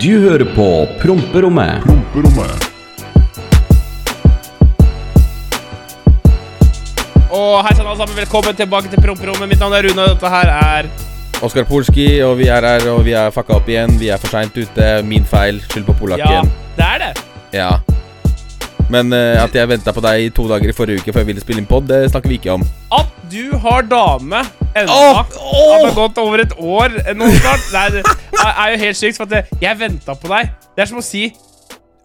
[0.00, 0.66] Du hører på
[1.02, 1.82] Promperommet.
[1.84, 2.66] Promperommet.
[7.30, 8.16] Og hei sann, alle sammen.
[8.16, 9.46] Velkommen tilbake til promperommet.
[9.52, 10.90] Mitt navn er Rune, og dette her er
[11.44, 13.94] Oskar Polski, og vi er her, og vi er fucka opp igjen.
[14.00, 14.90] Vi er for seint ute.
[15.06, 15.62] Min feil.
[15.68, 16.50] Skyld på polakken.
[16.50, 17.14] Ja, det er det.
[17.54, 17.72] Ja.
[18.90, 21.30] Men uh, at jeg venta på deg i to dager i forrige uke før jeg
[21.30, 22.64] ville spille inn pod, det snakker vi ikke om.
[22.96, 24.42] At du har dame
[24.74, 27.70] ennå oh, det har gått over et år nå snart.
[27.70, 28.18] Det er
[28.50, 30.50] er jo helt sykt, for at jeg venta på deg.
[30.74, 31.30] Det er som å si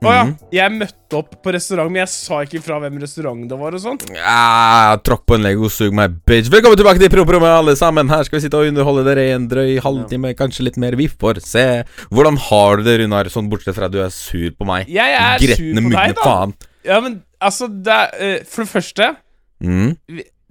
[0.05, 0.33] Å ja, Mhm.
[0.53, 3.73] jeg møtte opp på restaurant, men jeg sa ikke fra hvem restaurant det var.
[3.73, 6.51] og sånt Ja, tråkk på en Lego, sug meg, bitch.
[6.51, 8.07] Velkommen tilbake til Promperommet, alle sammen.
[8.11, 10.95] Her skal vi sitte og underholde dere i en drøy halvtime, kanskje litt mer.
[10.99, 11.65] Vi får se.
[12.11, 14.85] Hvordan har du det, Runar, sånn bortsett fra at du er sur på meg?
[14.91, 16.21] Jeg er sur på deg, da.
[16.21, 16.53] faen.
[16.85, 19.15] Ja, men altså, det er eh, For det første
[19.63, 19.95] Mm.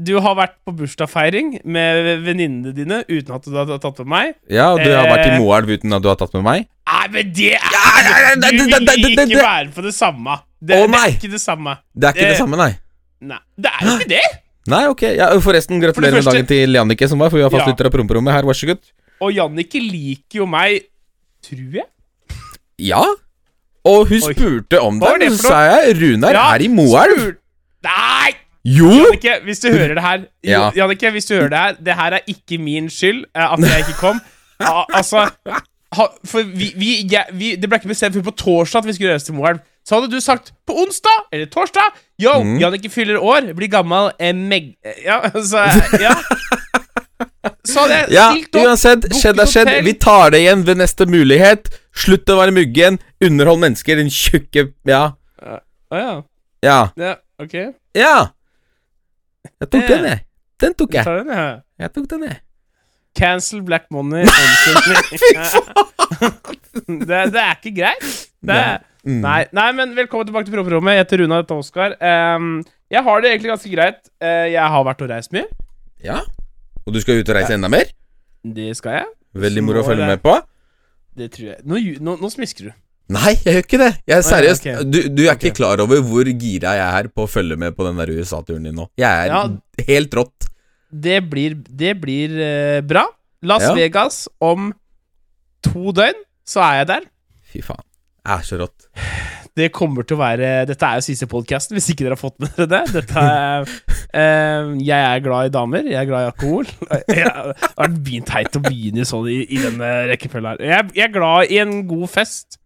[0.00, 4.30] Du har vært på bursdagsfeiring med venninnene dine uten at du har tatt med meg.
[4.50, 5.36] Ja, og du har vært i Eh.
[5.38, 6.64] Moelv uten at du har tatt med meg?
[6.88, 10.38] Nei, men det er Du vil ikke være på det samme.
[10.58, 11.76] Det, oh, det er ikke det samme.
[11.94, 12.72] Det er ikke det samme, nei.
[13.20, 14.24] Nei, det er jo ikke det.
[14.72, 15.02] Nei, ok.
[15.14, 18.32] Ja, forresten, gratulerer med dagen til Jannicke, som var, for vi har fastlytter av Promperommet.
[18.34, 18.80] Her, vær så god.
[19.20, 20.88] Og Jannicke liker jo meg,
[21.44, 21.86] tror jeg.
[22.82, 23.04] Ja.
[23.84, 27.34] Og hun spurte om det, og så sa jeg Runar Ja, er i Moelv.
[27.84, 28.30] Nei!
[28.64, 28.88] Jo!
[28.88, 30.70] Jannicke, hvis du hører det her Ja.
[30.76, 33.78] Jannicke, hvis du hører det her Det her er ikke min skyld eh, at jeg
[33.84, 34.20] ikke kom.
[34.60, 35.26] Al altså
[35.94, 38.92] ha, For vi, vi, ja, vi Det ble ikke bestemt før på torsdag at vi
[38.96, 39.60] skulle reise til Moelv.
[39.84, 42.56] Så hadde du sagt på onsdag eller torsdag Yo, Mm.
[42.62, 44.72] Jannicke fyller år, blir gammel eh, meg...
[44.84, 45.66] eh, Ja, altså
[46.00, 46.14] Ja.
[47.64, 48.66] Så hadde jeg Ja, stilt opp.
[48.66, 49.70] uansett, booket skjedd er skjedd.
[49.84, 51.68] Vi tar det igjen ved neste mulighet.
[51.94, 52.98] Slutt å være muggen.
[53.24, 55.04] Underhold mennesker, din tjukke Ja.
[55.44, 56.14] Å ja.
[56.64, 56.78] Ja.
[56.98, 57.12] ja.
[57.38, 57.54] Ok.
[57.94, 58.14] Ja.
[59.60, 60.24] Jeg tok den, jeg.
[60.62, 61.06] Den tok jeg jeg.
[61.06, 61.44] tar den, ja.
[61.84, 62.40] Jeg tok den, jeg.
[63.14, 64.24] Cancel black money.
[65.20, 66.34] Fy faen!
[67.08, 68.10] det, det er ikke greit.
[68.44, 69.18] Det er, Mm.
[69.20, 70.94] nei, nei, men velkommen tilbake til prøverommet.
[70.96, 71.92] Jeg heter Runa, dette er Oskar.
[72.00, 73.98] Um, jeg har det egentlig ganske greit.
[74.16, 75.44] Uh, jeg har vært og reist mye.
[76.00, 76.22] Ja.
[76.88, 77.90] Og du skal ut og reise enda mer?
[78.40, 79.10] Det skal jeg.
[79.44, 80.38] Veldig moro å følge med på.
[81.16, 81.60] Det tror jeg.
[81.64, 82.72] Nå, nå, nå smisker du.
[83.14, 83.90] Nei, jeg gjør ikke det.
[84.08, 84.64] Jeg er seriøst.
[84.66, 84.84] ok.
[84.88, 87.84] Du, du er ikke klar over hvor gira jeg er på å følge med på
[87.86, 88.88] den der USA-turen din nå.
[88.98, 89.42] Jeg er Ja.
[89.90, 90.48] helt rått.
[90.90, 93.04] Det blir, det blir uh, bra.
[93.44, 93.74] Las Ja.
[93.76, 94.72] Vegas om
[95.62, 96.16] to døgn,
[96.48, 97.04] så er jeg der.
[97.52, 97.84] Fy faen.
[98.24, 98.88] Jeg er så rått.
[99.54, 102.40] Det kommer til å være Dette er jo siste podkasten, hvis ikke dere har fått
[102.42, 102.80] med dere det.
[102.96, 103.68] Dette er,
[104.18, 106.70] eh, jeg er glad i damer, jeg er glad i alkohol.
[106.90, 110.64] Jeg, det har begynt teit å begynne sånn i, i denne rekkefølgen her.
[110.72, 112.58] Jeg, jeg er glad i en god fest,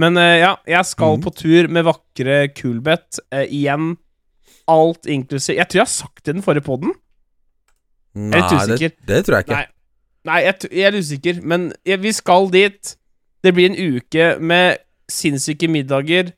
[0.00, 1.24] men eh, ja, jeg skal mm.
[1.24, 3.94] på tur med vakre Kulbeth eh, igjen.
[4.70, 6.94] Alt inklusiv Jeg tror jeg har sagt det i den forrige poden.
[8.14, 8.40] Nei,
[8.70, 9.56] det, det tror jeg ikke.
[9.58, 9.66] Nei,
[10.28, 12.96] nei jeg, jeg er usikker, men jeg, vi skal dit.
[13.44, 16.32] Det blir en uke med sinnssyke middager,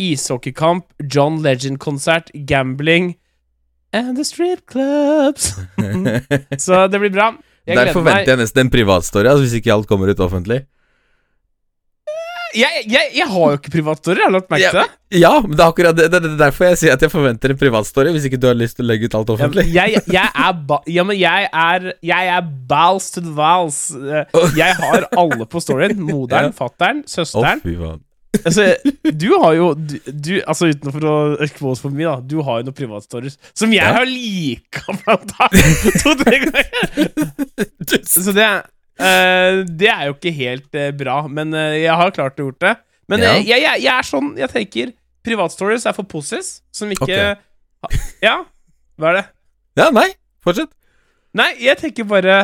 [0.00, 3.14] ishockeykamp, John Legend-konsert, gambling
[3.92, 5.52] and the strip clubs.
[6.66, 7.32] Så det blir bra.
[7.66, 10.62] Jeg Der forventer jeg nesten en privatstory, altså, hvis ikke alt kommer ut offentlig.
[12.50, 15.18] Jeg, jeg, jeg har jo ikke privatstory, har lagt merke til det.
[15.20, 16.08] Ja, men det er akkurat det.
[16.10, 18.74] Det er derfor jeg sier at jeg forventer en privatstory, hvis ikke du har lyst
[18.80, 19.66] til å legge ut alt Ja, offentlig.
[19.68, 23.78] men jeg, jeg er ba Ja, men jeg er Jeg er balls to the vals.
[23.94, 24.24] Eh,
[24.58, 25.94] Jeg har alle på storyen.
[26.10, 26.56] Moderen, Ja.
[26.58, 27.62] fattern, søsteren.
[27.62, 28.02] faen.
[28.46, 28.64] Altså,
[29.18, 32.20] du har jo du, du, Altså Utenfor å expose for mye, da.
[32.30, 33.96] Du har jo noen privatstories som jeg Ja.
[33.96, 36.68] har lika blant annet to-tre ganger.
[38.06, 42.38] Så det uh, Det er jo ikke helt uh, bra, men uh, jeg har klart
[42.38, 42.74] å gjort det.
[43.10, 43.32] Men Ja.
[43.42, 44.92] jeg, jeg, jeg er sånn Jeg tenker
[45.26, 47.34] privatstories er for possis, som ikke okay.
[47.82, 47.90] ha-
[48.22, 48.36] Ja,
[49.00, 49.26] hva er det?
[49.82, 50.06] Ja, nei,
[50.46, 50.70] fortsett.
[51.34, 52.38] Nei, jeg tenker bare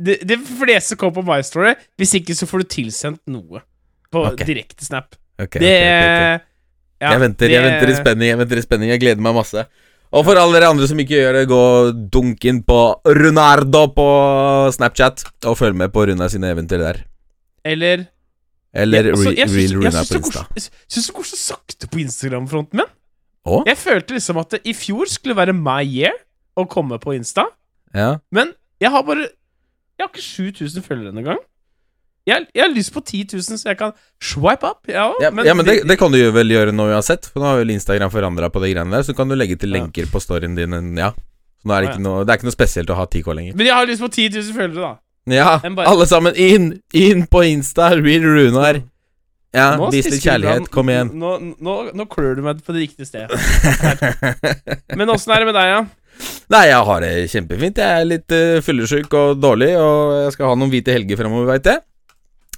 [0.00, 1.76] Det, det fleste kommer på My Story.
[2.00, 3.60] Hvis ikke, så får du tilsendt noe
[4.14, 4.46] på okay.
[4.48, 5.16] direkte snap.
[5.34, 6.50] Okay, det okay, ok, ok.
[7.02, 8.92] ja, jeg, venter, jeg venter i spenning, jeg venter i spenning.
[8.94, 9.66] Jeg gleder meg masse.
[10.14, 11.62] Og for alle dere andre som ikke gjør det, gå
[12.14, 12.80] dunk inn på
[13.18, 14.08] Runardo på
[14.76, 17.00] Snapchat og følg med på Runar sine eventyr der.
[17.66, 18.06] Eller
[18.74, 20.44] Eller Ja, altså, jeg Real Runar på Insta.
[20.54, 22.92] Jeg syns det går så sakte på Instagram-fronten min.
[23.44, 23.60] Å?
[23.68, 26.14] Jeg følte liksom at det, i fjor skulle være my year
[26.56, 27.44] å komme på Insta,
[27.94, 28.18] Ja.
[28.30, 29.28] men jeg har bare
[29.94, 31.38] Jeg har ikke 7000 følgere engang.
[32.24, 33.92] Jeg, jeg har lyst på 10 000, så jeg kan
[34.22, 34.80] swipe up.
[34.88, 37.42] Ja, Ja, men, ja, men det, det kan du jo vel gjøre nå uansett, for
[37.42, 39.82] nå har vel Instagram forandra på de greiene der, så kan du legge til Ja.
[39.82, 40.96] lenker på storyen din.
[40.96, 41.10] Ja.
[41.60, 43.56] Så nå er det ikke noe Det er ikke noe spesielt å ha 10K lenger.
[43.60, 44.94] Men jeg har lyst på 10 000 følgere, da.
[45.26, 46.66] Ja, alle sammen inn!
[46.92, 48.82] Inn på Insta, Real Runar.
[49.54, 50.66] Ja, vis litt kjærlighet.
[50.74, 51.12] Kom igjen.
[51.14, 53.38] Nå, nå, nå klør du meg på det riktige stedet.
[54.98, 55.82] Men åssen er det med deg, ja?
[56.52, 57.78] Nei, jeg har det kjempefint.
[57.80, 61.48] Jeg er litt uh, fyllesyk og dårlig, og jeg skal ha noen hvite helger fremover,
[61.54, 61.80] veit jeg.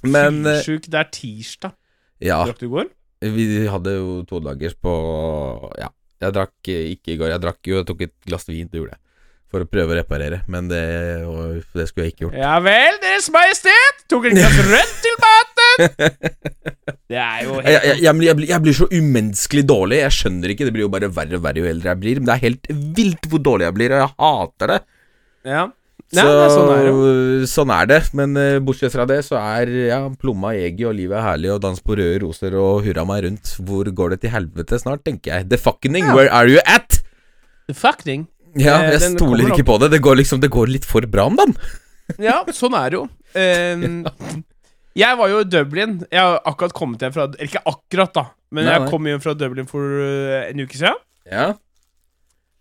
[0.03, 1.73] Men eh, Fyllesyk, det er tirsdag.
[2.21, 2.93] ja, Drakk du i går?
[3.21, 4.91] vi hadde jo to dagers på
[5.81, 5.87] Ja,
[6.21, 7.31] jeg drakk eh, ikke i går.
[7.33, 8.97] Jeg drakk jo, jeg tok et glass vin, det gjorde.
[9.47, 10.81] For å prøve å reparere, men det,
[11.71, 12.35] det skulle jeg ikke gjort.
[12.35, 14.01] Ja vel, Deres Majestet!
[14.11, 16.33] Tok et glass rødt til maten!
[17.07, 20.01] Det er jo Jeg, jeg, jeg, blir- jeg, blir, jeg blir så umenneskelig dårlig.
[20.01, 20.65] Jeg skjønner ikke.
[20.67, 22.19] Det blir jo bare verre og verre jo eldre jeg blir.
[22.19, 22.67] Men det er helt
[22.97, 24.79] vilt hvor dårlig jeg blir, og jeg hater det.
[25.47, 25.61] Ja.
[26.15, 27.97] Nei, det er sånn er det sånn er det.
[28.15, 31.59] Men uh, bortsett fra det, så er ja, plomma egi, og livet er herlig, og
[31.65, 33.51] dans på røde roser og hurra meg rundt.
[33.67, 35.49] Hvor går det til helvete snart, tenker jeg.
[35.51, 36.13] The fucking, Ja.
[36.15, 37.01] where are you at?
[37.67, 38.27] The Fucking.
[38.55, 39.91] Ja, Eh, jeg den stoler ikke på det.
[39.91, 41.55] Det går liksom Det går litt for bra om dagen.
[42.23, 43.09] Ja, sånn er det jo.
[43.35, 44.05] Ehm,
[45.03, 45.97] jeg var jo i Dublin.
[46.09, 48.23] Jeg har akkurat kommet hjem fra ikke akkurat, da.
[48.55, 50.95] Men Nei, jeg kom hjem fra Dublin for uh, en uke siden.
[51.27, 51.49] Ja.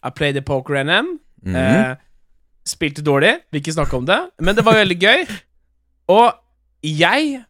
[0.03, 1.21] I played the poker NM.
[1.47, 1.55] Mhm.
[1.55, 1.95] Eh,
[2.67, 4.19] spilte dårlig, vil ikke snakke om det.
[4.43, 5.25] Men det var veldig gøy.
[6.13, 6.35] Og
[6.87, 7.41] jeg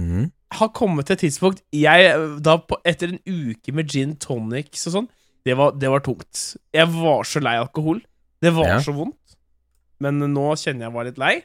[0.00, 0.26] mm.
[0.58, 2.10] har kommet til et tidspunkt Jeg,
[2.44, 5.08] da på, Etter en uke med gin tonics og sånn
[5.48, 6.40] det var, det var tungt.
[6.76, 8.02] Jeg var så lei alkohol.
[8.44, 8.80] Det var Ja.
[8.84, 9.16] så vondt.
[10.00, 11.38] Men nå kjenner jeg var litt lei.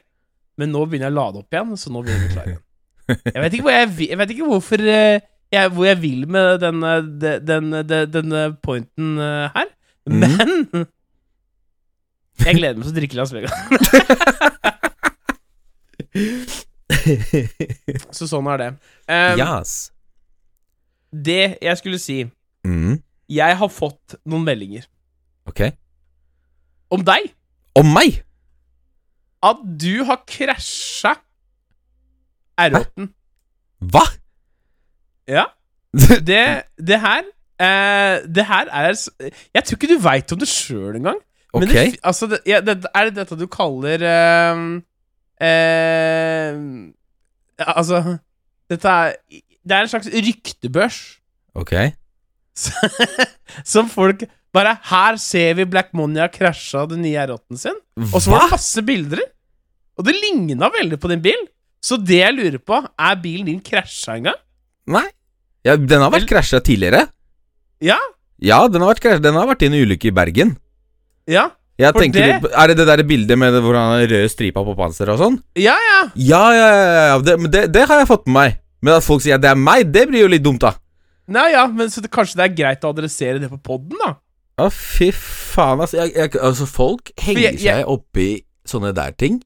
[0.60, 2.60] Men nå begynner jeg å lade opp igjen, så nå blir jeg klar igjen.
[3.32, 5.20] Jeg vet ikke, hvor jeg, jeg vet ikke hvorfor eh,
[5.54, 6.92] jeg, Hvor jeg vil med denne,
[7.22, 9.72] de- den, de- denne pointen eh, her.
[10.10, 10.20] Mhm.
[10.20, 10.86] Men
[12.44, 13.54] jeg gleder meg til å drikke Las Vegas.
[18.16, 18.68] Så sånn er det.
[19.08, 19.76] Um, Yes.
[21.16, 22.16] Det jeg skulle si
[22.66, 22.96] mm.
[23.32, 24.84] Jeg har fått noen meldinger
[25.48, 25.60] Ok.
[26.92, 27.30] om deg.
[27.78, 28.20] Om meg?
[29.46, 31.14] At du har krasja
[32.60, 33.08] R8-en.
[33.92, 34.04] Hva?
[35.30, 35.46] Ja.
[35.96, 36.42] Det,
[36.76, 37.22] det her
[37.62, 41.20] eh, Det her er Jeg tror ikke du veit om det sjøl engang.
[41.62, 44.62] Men det, altså, det, ja, det, er det dette du kaller eh,
[45.46, 46.58] eh,
[47.64, 48.00] Altså
[48.70, 50.98] Dette er Det er en slags ryktebørs.
[51.56, 51.72] Ok.
[53.72, 54.26] Som folk
[54.56, 57.80] bare Her ser vi Black Money har krasja den nye R8-en sin.
[58.08, 59.20] Og så var det masse bilder.
[59.96, 61.42] Og det ligna veldig på din bil.
[61.84, 64.38] Så det jeg lurer på, er bilen din krasja en gang?
[64.96, 65.06] Nei.
[65.66, 67.06] Ja, den har vært krasja tidligere.
[67.84, 67.98] Ja?
[68.42, 69.22] Ja, den har vært krasja.
[69.22, 70.54] Den har vært i en ulykke i Bergen.
[71.26, 71.50] Ja?
[71.78, 74.30] Jeg For tenker det- litt Er det det der bildet med hvor han har rød
[74.32, 75.42] stripa på panseret og sånn?
[75.60, 76.00] Ja, ja.
[76.14, 77.18] Ja, ja, ja, ja.
[77.20, 78.58] Det, det, det har jeg fått med meg.
[78.82, 80.72] Men at folk sier at det er meg, det blir jo litt dumt, da.
[81.28, 84.14] Nei, ja, men så det, kanskje det er greit å adressere det på poden, da?
[84.62, 85.98] Å, fy faen, altså.
[86.04, 89.42] Jeg, jeg, altså folk henger jeg- seg opp i sånne der ting.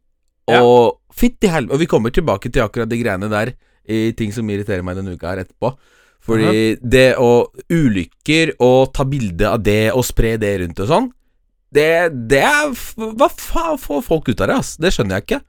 [0.51, 0.61] Ja.
[0.63, 3.53] Og fytti helvete Og vi kommer tilbake til akkurat de greiene der
[3.89, 5.75] i ting som irriterer meg denne uka her etterpå.
[6.21, 11.09] Fordi det å Ulykker og ta bilde av det og spre det rundt og sånn,
[11.75, 11.91] det,
[12.31, 14.75] det er Hva faen får folk ut av det, ass?
[14.81, 15.41] Det skjønner jeg ikke.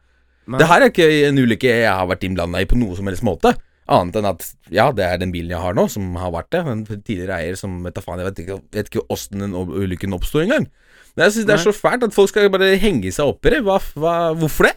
[0.52, 0.60] Nei.
[0.62, 3.26] Det her er ikke en ulykke jeg har vært innblanda i på noe som helst
[3.26, 3.54] måte.
[3.92, 6.62] Annet enn at ja, det er den bilen jeg har nå, som har vært det.
[6.70, 10.16] En tidligere eier som vet da faen, jeg vet ikke, vet ikke åssen den ulykken
[10.18, 10.70] oppsto engang.
[11.16, 13.56] Men jeg syns det er så fælt at folk skal bare henge seg opp i
[13.56, 13.64] det.
[13.68, 14.76] Hva, hva, hvorfor det?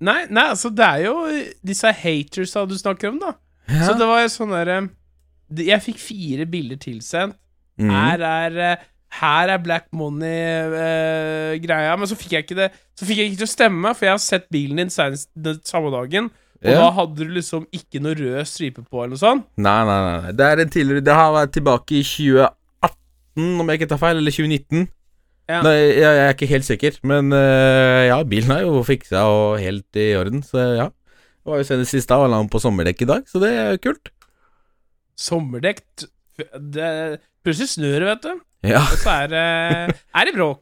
[0.00, 1.16] Nei, nei, altså, det er jo
[1.66, 3.34] disse hatersa du snakker om, da.
[3.84, 4.78] Så det var jo sånn derre
[5.62, 7.36] Jeg fikk fire bilder tilsendt.
[7.80, 7.90] Mm.
[7.94, 11.96] Her er eh, Her er Black Money-greia.
[11.98, 14.14] men så fikk jeg ikke det Så fikk jeg ikke til å stemme, for jeg
[14.14, 16.28] har sett bilen din senest den samme dagen.
[16.62, 16.76] Og Ja.
[16.84, 19.46] da hadde du liksom ikke noe rød stripe på, eller noe sånt.
[19.56, 20.32] Nei, nei, nei.
[20.36, 24.16] Det er en tidligere Det har vært tilbake i 2018, om jeg ikke tar feil,
[24.20, 24.88] eller 2019.
[25.48, 25.62] Ja.
[25.62, 29.58] Nei, jeg, jeg er ikke helt sikker, men uh, ja, bilen er jo fiksa og
[29.58, 30.86] helt i orden, så ja.
[31.40, 33.50] Det var jo senest sist da, og la den på sommerdekk i dag, så det
[33.56, 34.12] er kult.
[35.18, 35.80] Sommerdekk
[36.54, 38.40] det, Plutselig snør det, vet du.
[38.66, 39.44] Ja, Og så er det
[40.14, 40.60] Er det bråk.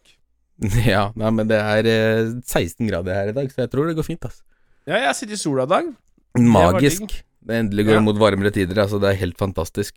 [0.86, 3.96] ja nei, men det er øh, 16 grader her i dag, så jeg tror det
[3.98, 4.42] går fint, altså.
[4.88, 5.90] Ja, jeg har sittet i sola i dag.
[6.38, 7.12] Magisk.
[7.48, 8.00] Det endelig går Ja.
[8.04, 8.98] mot varmere tider, altså.
[9.02, 9.94] Det er helt fantastisk.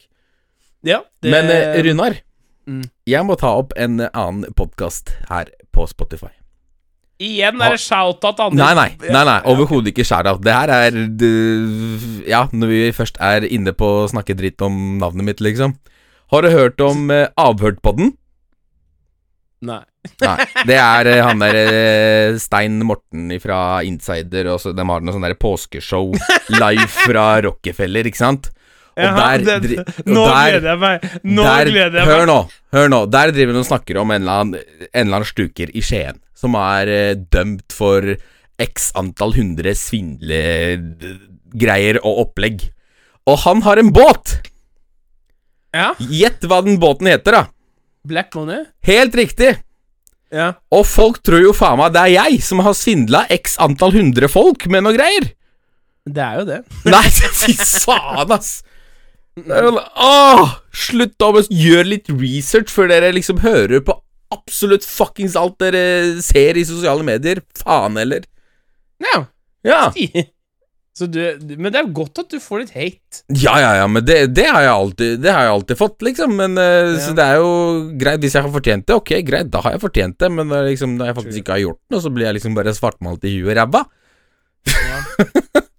[0.85, 2.19] Ja, det, Men eh, Runar,
[2.67, 2.83] Mm.
[3.09, 6.29] jeg må ta opp en eh, annen podkast her på Spotify.
[7.21, 8.57] Igjen er det shout-out andre.
[8.61, 10.41] Nei, nei, nei, nei overhodet ikke shout-out.
[10.45, 10.91] Det her er
[12.29, 15.73] Ja, når vi først er inne på å snakke dritt om navnet mitt, liksom.
[16.31, 18.13] Har du hørt om eh, Avhørtpodden?
[19.67, 19.81] Nei.
[20.23, 20.45] Nei.
[20.65, 25.13] Det er eh, han der eh, Stein Morten fra Insider, og så de har noe
[25.15, 26.07] sånn der påskeshow
[26.55, 28.43] live fra Rockefeller, ikke sant?
[28.97, 30.97] Og Ja, der, det- dri- og Nå der- gleder jeg meg.
[31.23, 32.31] Nå der, gleder jeg hør meg.
[32.31, 32.39] nå,
[32.75, 32.99] hør nå.
[33.13, 34.55] Der driver de og snakker om en eller annen,
[34.89, 38.01] en eller annen stuker i Skien som er eh, dømt for
[38.61, 42.57] x antall hundre svindlegreier og opplegg.
[43.29, 44.25] Og han har en båt.
[45.75, 45.91] Ja.
[45.99, 47.43] Gjett hva den båten heter, da.
[48.07, 48.65] Black Money.
[48.87, 49.53] Helt riktig.
[50.31, 50.53] Ja.
[50.71, 54.29] Og folk tror jo faen meg det er jeg som har svindla x antall hundre
[54.31, 55.27] folk med noe greier.
[56.07, 56.59] Det er jo det.
[56.93, 58.53] Nei, fy faen, ass.
[59.41, 63.95] Åh, slutt å gjøre litt research før dere liksom hører på
[64.31, 67.43] absolutt fuckings alt dere ser i sosiale medier.
[67.59, 68.25] Faen heller.
[69.03, 69.25] Ja.
[69.67, 69.83] Ja.
[70.91, 71.21] Så du,
[71.55, 73.21] men det er jo godt at du får litt hate.
[73.31, 76.33] Ja, ja, ja, men det, det, har jeg alltid, det har jeg alltid fått, liksom.
[76.35, 77.53] Men eh, Så det er jo
[78.01, 78.19] greit.
[78.19, 80.29] Hvis jeg har fortjent det, ok, greit, da har jeg fortjent det.
[80.35, 82.75] Men uh, liksom, når jeg faktisk ikke har gjort noe, så blir jeg liksom bare
[82.75, 83.85] svartmalt i huet og ræva.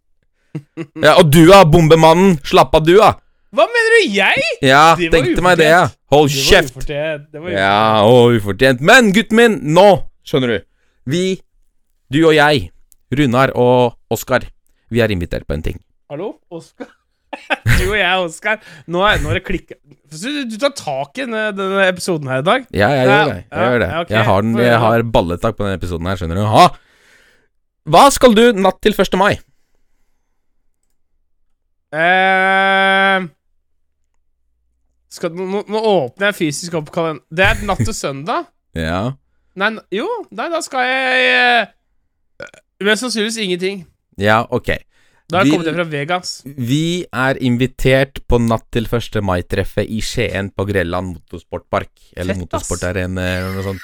[1.03, 2.37] Ja, og du da, bombemannen.
[2.45, 3.15] Slapp av, du da.
[3.53, 4.45] Hva mener du, jeg?
[4.65, 5.87] Ja, Det tenkte meg det, ja.
[6.13, 6.75] Hold Det kjeft.
[6.77, 7.27] ufortjent.
[7.33, 7.61] Det var ufortjent.
[7.61, 8.85] Ja, å, ufortjent.
[8.85, 9.89] Men gutten min, nå,
[10.29, 10.59] skjønner du.
[11.13, 11.25] Vi,
[12.13, 12.69] du og jeg,
[13.13, 14.47] Runar og Oskar,
[14.93, 15.79] vi er invitert på en ting.
[16.13, 16.91] Hallo, Oskar?
[17.79, 18.59] du og jeg, Oskar.
[18.93, 19.79] Nå, er- nå er det klikka
[20.13, 22.67] du, du tar tak i denne, denne episoden her i dag.
[22.77, 23.37] Ja, jeg gjør det.
[23.49, 23.87] Jeg, gjør det.
[23.89, 24.11] ja, ok.
[24.13, 26.45] jeg, har, jeg har balletak på denne episoden her, skjønner du.
[26.53, 26.67] Ha.
[27.93, 29.17] Hva skal du natt til 1.
[29.19, 29.33] mai?
[31.93, 33.25] Eh,
[35.13, 37.25] skal, nå, nå åpner jeg fysisk opp kalenderen.
[37.33, 38.49] Det er natt til søndag.
[38.73, 39.03] Ja.
[39.61, 42.47] Nei, jo, nei, da skal jeg eh,
[42.89, 43.83] Mest sannsynligvis ingenting.
[44.21, 44.73] Ja, ok.
[45.29, 46.43] Da har jeg Vi- kommet fra Vegas.
[46.45, 49.23] Vi er invitert på natt til 1.
[49.25, 51.89] mai-treffet i Skien på Grelland motorsportpark.
[52.17, 53.81] Eller Fett, motorsportarena eller noe sånt.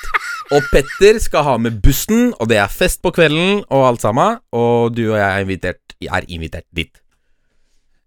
[0.52, 4.38] Og Petter skal ha med bussen, og det er fest på kvelden og alt sammen.
[4.52, 7.00] Og du og jeg er invitert, er invitert dit.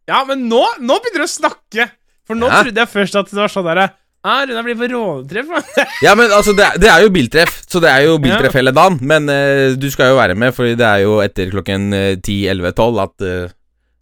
[0.08, 1.90] Ja, men nå, nå begynner du å snakke!
[2.28, 2.64] For nå Ja.
[2.64, 3.92] trodde jeg først at det var sånn derre
[4.24, 5.72] ah, Runar blir på rånetreff.
[6.06, 8.74] Ja, men altså, det er, det er jo biltreff, så det er jo biltreff hele
[8.76, 9.00] dagen.
[9.02, 13.02] Men uh, du skal jo være med, Fordi det er jo etter klokken eh, 10-11-12
[13.06, 13.58] at uh,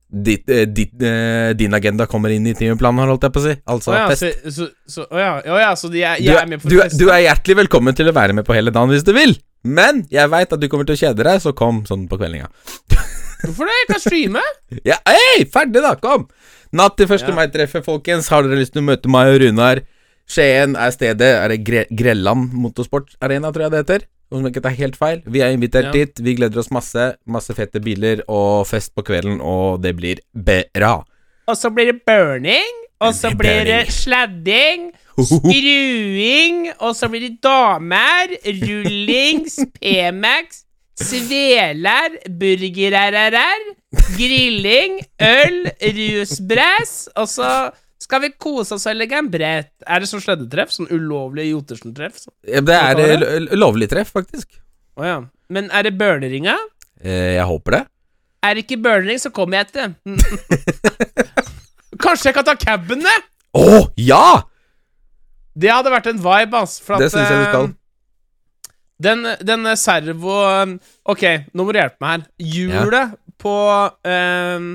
[0.09, 3.53] ditt, eh, ditt, eh, din agenda kommer inn i timeplanen, holdt jeg på å si.
[3.69, 4.25] Altså Å ja, fest.
[4.41, 6.79] så, så, så, ja, å ja, så de er, jeg er, er med på du,
[6.81, 6.97] fest?
[6.97, 9.37] du er hjertelig velkommen til å være med på hele dagen hvis du vil.
[9.61, 12.49] Men jeg veit at du kommer til å kjede deg, så kom sånn på kveldinga.
[13.43, 13.75] Hvorfor det?
[13.77, 14.43] Jeg kan streame.
[14.87, 15.93] Ja, hei, ferdig, da!
[16.01, 16.27] Kom!
[16.75, 17.29] Natt til 1.
[17.29, 17.35] Ja.
[17.37, 18.27] mai-treffet, folkens.
[18.33, 19.83] Har dere lyst til å møte meg og Runar?
[20.29, 21.29] Skien er stedet.
[21.43, 24.07] Er det Gre Grelland motorsportarena, tror jeg det heter?
[24.29, 25.21] Om jeg ikke tar helt feil.
[25.25, 25.91] Vi er invitert Ja.
[25.91, 26.19] dit.
[26.21, 27.15] Vi gleder oss masse.
[27.25, 31.03] Masse fete biler og fest på kvelden, og det blir bra.
[31.47, 32.75] Og så blir det burning.
[33.01, 34.91] Og så blir det sladding.
[35.17, 36.69] Skruing.
[36.79, 38.33] Og så blir det damer.
[38.45, 39.55] Rullings.
[39.81, 40.63] P-Max.
[40.99, 42.17] Sveler.
[42.29, 43.63] Burger-RRR.
[44.17, 44.99] Grilling.
[45.21, 45.71] Øl.
[45.81, 47.71] rusbress, Og så
[48.09, 49.69] skal vi kose oss og legge en brett.
[49.85, 50.71] Er det sånn sleddetreff?
[50.73, 52.15] Sånn ulovlig Jotersen-treff?
[52.23, 52.31] Så?
[52.49, 54.49] Ja, Det er eh, lovlig treff, faktisk.
[54.97, 55.19] ja.
[55.49, 56.55] Men er det burneringa?
[57.01, 57.83] Eh, jeg håper det.
[58.45, 59.93] Er det ikke burnering, så kommer jeg etter.
[62.03, 63.15] Kanskje jeg kan ta caben, det?
[63.57, 64.41] Å, ja!
[65.59, 66.77] Det hadde vært en vibe, ass.
[66.85, 67.69] For Det syns jeg du skal.
[67.69, 67.75] eh,
[68.99, 70.35] Den, den eh, servo
[71.09, 71.23] Ok,
[71.55, 72.27] nå må du hjelpe meg her.
[72.53, 73.55] Hjulet på
[74.05, 74.69] um,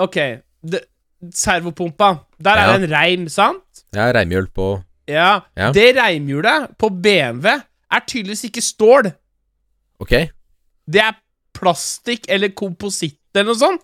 [0.00, 0.16] Ok,
[0.62, 0.84] det,
[1.34, 2.14] servopumpa.
[2.42, 3.84] Der er det en reim, sant?
[3.94, 5.40] Ja, reimhjul på Ja.
[5.56, 5.72] Ja.
[5.72, 7.48] Det reimhjulet på BMW
[7.90, 9.10] er tydeligvis ikke stål.
[10.00, 10.10] Ok,
[10.90, 11.16] Det er
[11.54, 13.80] plastikk eller kompositt eller noe sånt.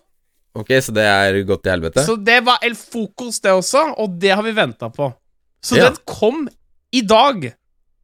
[0.55, 2.03] ok, så det er gått til helvete?
[2.05, 5.13] Så det var El Focus, det også, og det har vi venta på.
[5.61, 5.89] Så Ja.
[5.89, 6.47] den kom
[6.91, 7.53] i dag.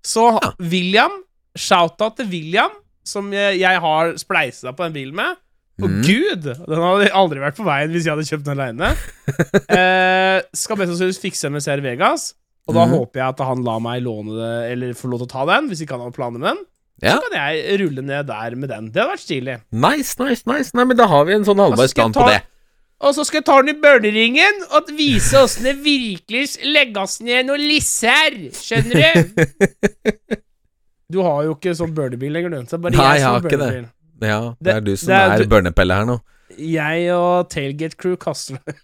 [0.04, 0.52] Så Ja.
[0.60, 1.24] William,
[1.58, 2.70] shout-out til William,
[3.06, 5.36] som jeg har spleisa på den bilen med.
[5.82, 6.02] Og mm.
[6.06, 8.92] gud, den hadde aldri vært på veien hvis jeg hadde kjøpt den aleine.
[9.78, 12.28] eh, skal mest sannsynligvis fikse den med CR Vegas,
[12.70, 12.94] og da mm.
[12.94, 15.72] håper jeg at han lar meg låne det, eller få lov til å ta den,
[15.72, 16.64] hvis ikke han har planer med den.
[17.04, 17.18] Ja.
[17.18, 18.92] Så kan jeg rulle ned der med den.
[18.94, 19.58] Det hadde vært stilig.
[19.74, 20.76] Nice, nice, nice.
[20.78, 22.44] Nei, men da har vi en sånn halvveis plan på det.
[23.04, 27.50] Og så skal jeg ta den i børneringen og vise åssen det virkelig legges ned
[27.50, 28.38] noen lisser.
[28.56, 30.40] Skjønner du?
[31.14, 32.70] Du har jo ikke sånn børnebil lenger, du.
[32.70, 33.74] Så bare Nei, jeg jeg har ikke det.
[34.24, 36.20] Ja, det er du som det er er, børnepelle her nå.
[36.60, 38.78] Jeg og Tailgate Crew kaster meg.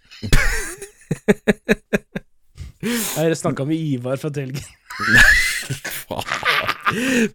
[2.80, 4.66] Jeg snakka med Ivar fra Tailgate.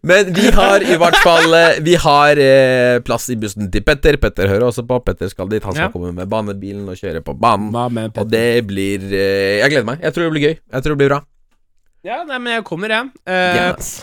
[0.04, 4.18] Men vi har i hvert fall eh, Vi har eh, plass i bussen til Petter.
[4.20, 4.98] Petter hører også på.
[5.06, 5.64] Petter skal dit.
[5.64, 5.92] Han skal Ja.
[5.94, 7.70] komme med banebilen og kjøre på banen.
[7.94, 10.02] Med Og det blir eh, Jeg gleder meg.
[10.04, 10.56] Jeg tror det blir gøy.
[10.58, 11.20] Jeg tror det blir bra.
[12.06, 13.08] Ja, nei, men jeg kommer, jeg.
[13.26, 13.94] Eh, Yes.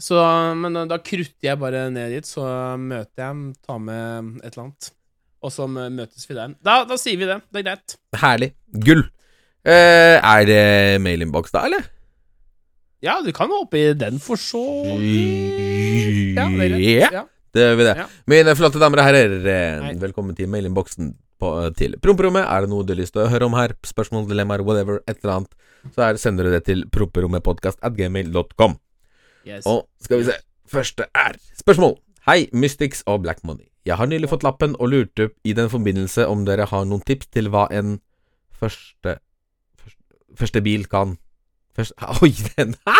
[0.00, 0.16] Så,
[0.56, 2.44] men da, da krutter jeg bare ned dit, så
[2.80, 4.90] møter jeg, tar med et eller annet.
[5.44, 6.54] Og så møtes vi der.
[6.64, 7.38] Da, da sier vi det.
[7.52, 7.96] Det er greit.
[8.20, 8.50] Herlig.
[8.84, 9.02] Gull.
[9.64, 10.60] Eh, er det
[11.04, 11.84] mailinnboks da, eller?
[13.04, 14.60] Ja, du kan hoppe i den for så.
[15.00, 17.14] Ja, det er greit.
[17.16, 17.24] Ja.
[17.50, 17.94] Det gjør vi det.
[17.98, 18.04] Ja.
[18.30, 22.44] Mine flotte damer og herrer, eh, velkommen til mailinnboksen på- til promperommet.
[22.46, 25.18] Er det noe du har lyst til å høre om her, spørsmål, dilemmaer, whatever, et
[25.24, 25.54] eller annet,
[25.96, 28.76] så er, sender du det til promperommetpodkast at gmail.com.
[29.46, 29.66] Yes.
[29.66, 30.36] Og skal vi se
[30.70, 31.96] Første er spørsmål.
[32.28, 33.64] Hei, Mystics og Black Money.
[33.86, 37.26] Jeg har nylig fått lappen og lurte i den forbindelse om dere har noen tips
[37.34, 37.96] til hva en
[38.54, 39.16] første
[39.80, 40.04] Første,
[40.38, 41.16] første bil kan
[41.76, 42.98] første, Oi, den Hæ?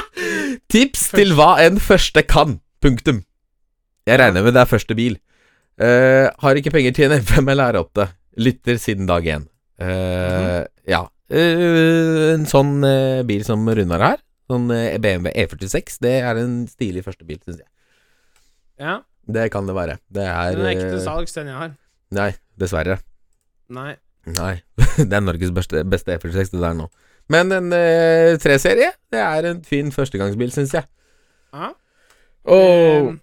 [0.72, 2.58] Tips til hva en første kan.
[2.82, 3.22] Punktum.
[4.08, 5.18] Jeg regner med det er første bil.
[5.80, 8.06] Uh, har ikke penger til en M5 eller R8.
[8.40, 9.46] Lytter siden dag én.
[9.80, 11.04] Eh, Ja.
[11.30, 12.80] Uh, en sånn
[13.28, 14.18] bil som Runar har,
[14.50, 17.70] sånn eh, BMW E46, det er en stilig førstebil, syns jeg.
[18.82, 18.98] ja.
[19.30, 19.98] Det kan det være.
[20.10, 21.74] Det er Den er ikke til eh, salgs, den jeg har.
[22.16, 22.96] Nei, dessverre.
[23.70, 23.92] Nei.
[24.26, 24.54] Nei.
[24.98, 26.88] det er Norges beste, beste E46 det der nå.
[27.30, 30.88] Men en eh, 3-serie, det er en fin førstegangsbil, syns jeg.
[31.54, 31.70] Ja.
[32.50, 33.14] Og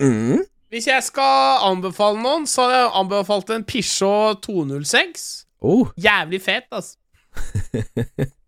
[0.00, 5.26] Eh, mm, hvis jeg skal anbefale noen, så hadde jeg anbefalt en Peugeot 206.
[5.60, 6.96] oh, Jævlig fet, altså.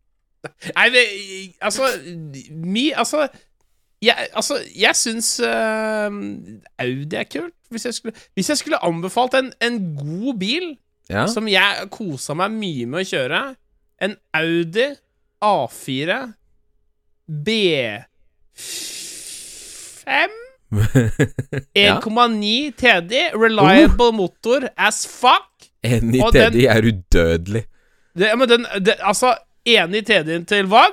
[0.76, 1.02] Nei, det,
[1.62, 1.86] altså
[2.50, 3.28] Mi Altså
[4.02, 6.10] Jeg, altså, jeg syns uh,
[6.82, 7.54] Audi er kult.
[7.70, 10.72] Hvis jeg skulle, hvis jeg skulle anbefalt en, en god bil
[11.10, 11.26] ja.
[11.30, 13.42] som jeg kosa meg mye med å kjøre,
[14.02, 14.88] en Audi
[15.42, 16.18] A4
[17.46, 18.02] B5
[21.76, 22.00] ja.
[22.00, 25.68] 1,9 TD, reliable motor as fuck.
[25.82, 27.64] En i den- er udødelig.
[28.18, 29.34] Det, men den, det, altså,
[29.66, 30.92] enig TD-en til Vag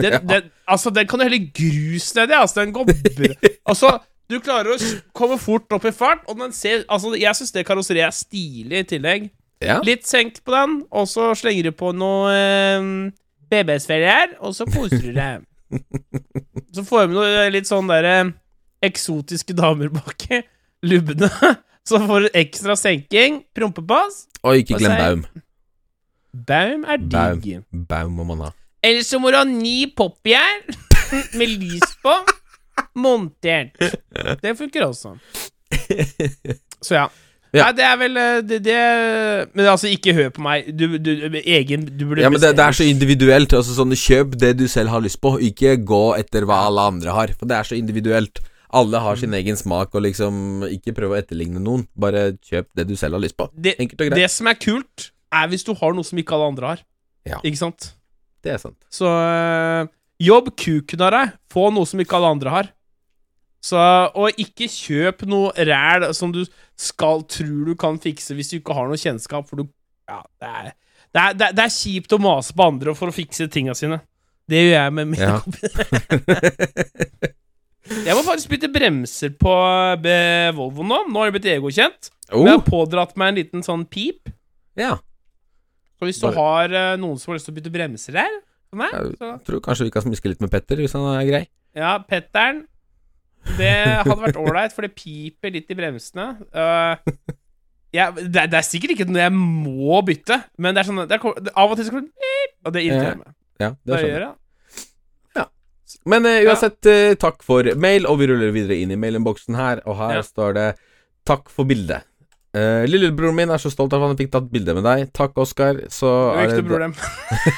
[0.00, 0.18] den, Ja.
[0.18, 2.32] den, Altså, den kan du helle grus nedi.
[2.32, 3.50] Altså, den går bra.
[3.68, 3.98] Altså,
[4.30, 7.66] du klarer å komme fort opp i fart, og den ser Altså, jeg syns det
[7.68, 9.30] karosseriet er stilig i tillegg.
[9.62, 9.80] Ja.
[9.84, 12.86] Litt senkt på den, og så slenger du på noe eh,
[13.52, 15.44] BBS-ferie og så koser du deg.
[16.72, 18.32] Så får du med noe litt sånn derre
[18.84, 20.42] eksotiske damer baki.
[20.88, 21.28] Lubbene.
[21.88, 23.42] Så får du ekstra senking.
[23.56, 24.26] Prompepass.
[24.42, 25.22] Og ikke glem Baum.
[26.32, 27.48] Baum er digg.
[27.88, 28.50] Baum må man ha.
[28.82, 30.64] Eller så må du ha ni popjern
[31.38, 32.14] med lys på,
[32.98, 33.76] montert.
[34.42, 35.16] Det funker også.
[36.82, 37.08] Så ja.
[37.52, 37.66] Ja.
[37.68, 38.76] Nei, det er vel eh, det, det
[39.52, 40.70] Men altså, ikke hør på meg.
[40.72, 41.10] Du, du,
[41.42, 43.52] egen Du burde Ja, men det, det er så individuelt.
[43.58, 47.12] Altså sånn, Kjøp det du selv har lyst på, ikke gå etter hva alle andre
[47.12, 47.34] har.
[47.36, 48.40] For det er så individuelt.
[48.72, 49.20] Alle har Mm.
[49.20, 51.84] sin egen smak, og liksom ikke prøv å etterligne noen.
[51.92, 53.50] Bare kjøp det du selv har lyst på.
[53.52, 54.16] det, Enkelt og greit.
[54.22, 56.84] det som er kult, er hvis du har noe som ikke alle andre har.
[57.28, 57.40] Ja.
[57.46, 57.92] Ikke sant?
[58.42, 58.78] Det er sant.
[58.90, 59.90] Så øh,
[60.22, 61.34] jobb kuken av deg.
[61.52, 62.70] Få noe som ikke alle andre har.
[63.62, 63.78] Så,
[64.18, 66.40] og ikke kjøp noe ræl som du
[66.78, 69.68] skal tror du kan fikse hvis du ikke har noe kjennskap, for du
[70.10, 70.72] Ja, det er,
[71.14, 73.76] det er, det er, det er kjipt å mase på andre for å fikse tinga
[73.78, 74.00] sine.
[74.50, 75.38] Det gjør jeg med mine Ja.
[78.08, 79.54] jeg må faktisk bytte bremser på
[80.10, 81.04] eh, Volvo nå.
[81.06, 82.10] Nå har det blitt egokjent.
[82.32, 82.42] Oh.
[82.42, 84.26] Jeg har pådratt meg en liten sånn pip.
[84.74, 84.98] ja.
[86.02, 88.32] Så hvis du Bare- har uh, noen som har lyst til å bytte bremser her
[88.72, 91.28] for meg, Jeg så tror kanskje vi kan smiske litt med Petter, hvis han er
[91.28, 91.42] grei.
[91.78, 92.64] Ja, Petteren.
[93.56, 93.70] Det
[94.02, 96.26] hadde vært ålreit, for det piper litt i bremsene.
[96.50, 96.96] Uh,
[97.94, 101.02] ja, det, er- det er sikkert ikke noe jeg må bytte, men det er sånn
[101.06, 103.34] det er, det- Av og til så kommer det Og det irriterer meg.
[103.62, 104.86] Ja, det Det skjønner jeg.
[105.38, 105.44] Ja.
[106.14, 109.82] Men uh, uansett, uh, takk for mail, og vi ruller videre inn i mailinnboksen her,
[109.86, 110.22] og her Ja.
[110.26, 110.68] står det
[111.24, 112.02] 'Takk for bildet'.
[112.52, 115.06] Uh, Lillebroren min er så stolt av at han fikk tatt bilde med deg.
[115.16, 115.78] Takk, Oskar.
[115.92, 116.96] Så, Det er ikke det, noe problem.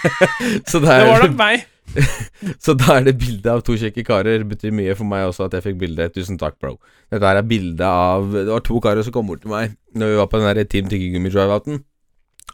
[0.70, 1.64] så, det Det var nok meg.
[2.64, 4.44] så da er det bilde av to kjekke karer.
[4.48, 6.06] Betyr mye for meg også at jeg fikk bilde.
[6.14, 6.76] Tusen takk, bro.
[7.12, 10.08] Dette her er bilde av Det var to karer som kom bort til meg Når
[10.10, 11.82] vi var på den der Team Tyggegummi Drive-outen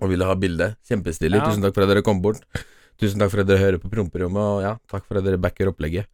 [0.01, 0.73] og ville ha bilde.
[0.89, 1.37] Kjempestilig.
[1.41, 1.49] Ja.
[1.49, 2.41] Tusen takk for at dere kom bort.
[3.01, 5.71] Tusen takk for at dere hører på promperommet, og ja, takk for at dere backer
[5.73, 6.09] opplegget.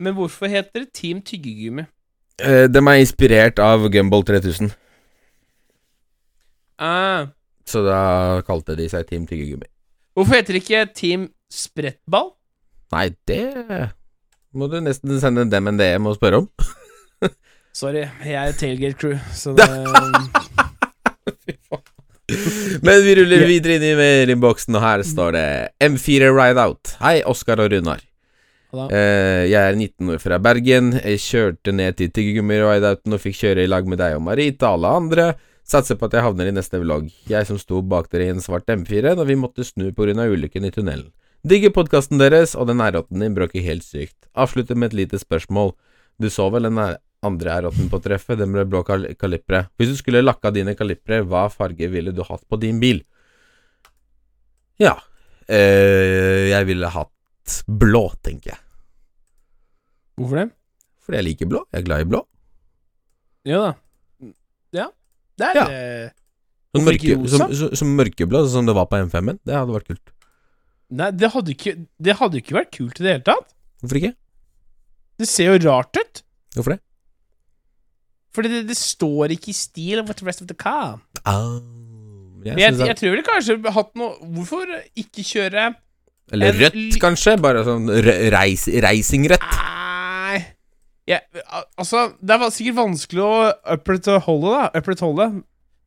[0.00, 1.86] Men hvorfor heter det Team Tyggegummi?
[2.40, 4.72] Uh, de er inspirert av Gumball 3000,
[6.78, 7.28] Ah,
[7.66, 9.64] så da kalte de seg Team Tyggegummi.
[10.16, 12.32] hvorfor heter det ikke Team Sprettball?
[12.92, 13.90] Nei, det
[14.56, 16.48] må du nesten sende dem en DM og spørre om.
[17.76, 19.66] Sorry, jeg er tailgate crew, så det
[22.86, 25.46] Men vi ruller videre inn i mailinnboksen, og her står det
[25.84, 26.96] M4 Rideout.
[27.02, 28.00] Hei, Oskar og Runar.
[28.90, 30.92] Eh, jeg er 19 år fra Bergen.
[30.98, 34.80] Jeg kjørte ned til Tyggegummi-rideouten og fikk kjøre i lag med deg og Marita og
[34.80, 35.26] alle andre.
[35.66, 37.08] Satser på at jeg havner i neste vlogg.
[37.26, 40.14] Jeg som sto bak dere i en svart M4 når vi måtte snu pga.
[40.14, 41.10] ulykken i tunnelen.
[41.46, 44.16] Digger podkasten deres, og den R8-en din bråker helt sykt.
[44.34, 45.74] Avslutter med et lite spørsmål.
[46.18, 49.66] Du så vel den andre R8-en på treffet, den med blå kal kalipre.
[49.76, 53.02] Hvis du skulle lakka dine kalipre, hva farge ville du hatt på din bil?
[54.76, 54.98] Ja
[55.48, 58.62] eh, Jeg ville hatt blå, tenker jeg.
[60.16, 60.50] Hvorfor det?
[61.06, 61.64] Fordi jeg liker blå.
[61.72, 62.22] Jeg er glad i blå.
[63.46, 63.74] Ja da.
[65.36, 65.66] Det er Ja.
[65.68, 66.10] eh,
[66.76, 69.38] Sånn mørke, som, som, som mørkeblå, sånn som det var på M5-en.
[69.48, 70.10] Det hadde vært kult.
[70.96, 73.48] Nei, det hadde ikke Det hadde ikke vært kult i det hele tatt.
[73.80, 74.12] Hvorfor ikke?
[75.18, 76.20] Det ser jo rart ut.
[76.54, 76.80] Hvorfor det?
[78.36, 80.98] Fordi det, det står ikke i stil with the rest of the car.
[81.24, 81.56] Ah,
[82.44, 84.68] jeg jeg, jeg tror vel kanskje hatt noe Hvorfor
[85.00, 85.64] ikke kjøre
[86.36, 87.34] Eller rødt, kanskje?
[87.42, 89.46] Bare sånn re- reis, reisingrødt.
[91.06, 93.34] Al- Altså, det er sikkert vanskelig å
[93.76, 95.30] opprettholde, da.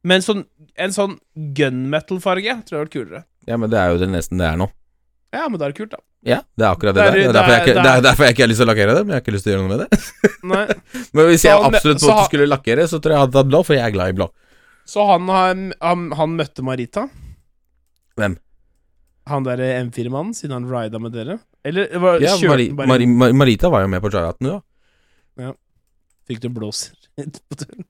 [0.08, 0.46] Men sånn,
[0.80, 3.24] en sånn gunmetal-farge tror jeg hadde vært kulere.
[3.50, 4.70] Ja, men det er jo det nesten det er nå.
[5.36, 6.00] Ja, men da er det kult, da.
[6.26, 7.20] Ja, det er akkurat det, Det er- der.
[7.20, 8.68] Det er derfor jeg, ikke, det det er- er derfor jeg ikke har lyst til
[8.68, 9.04] å lakkere det.
[9.06, 9.90] Men jeg har ikke lyst til å gjøre noe med det.
[10.54, 10.66] Nei.
[11.14, 13.74] Men hvis jeg absolutt måtte skulle lakkere, så tror jeg jeg hadde tatt blå, for
[13.76, 14.30] jeg er glad i blå.
[14.90, 15.28] Så han,
[15.82, 17.10] han, han møtte Marita?
[18.18, 18.38] Hvem?
[19.30, 21.40] Han derre M4-mannen, siden han rida med dere?
[21.64, 24.60] Eller var, Ja, Mari, Mari, Mar- Marita var jo med på Jaraten, ja.
[26.30, 26.94] Fikk du blåser
[27.50, 27.86] på turen?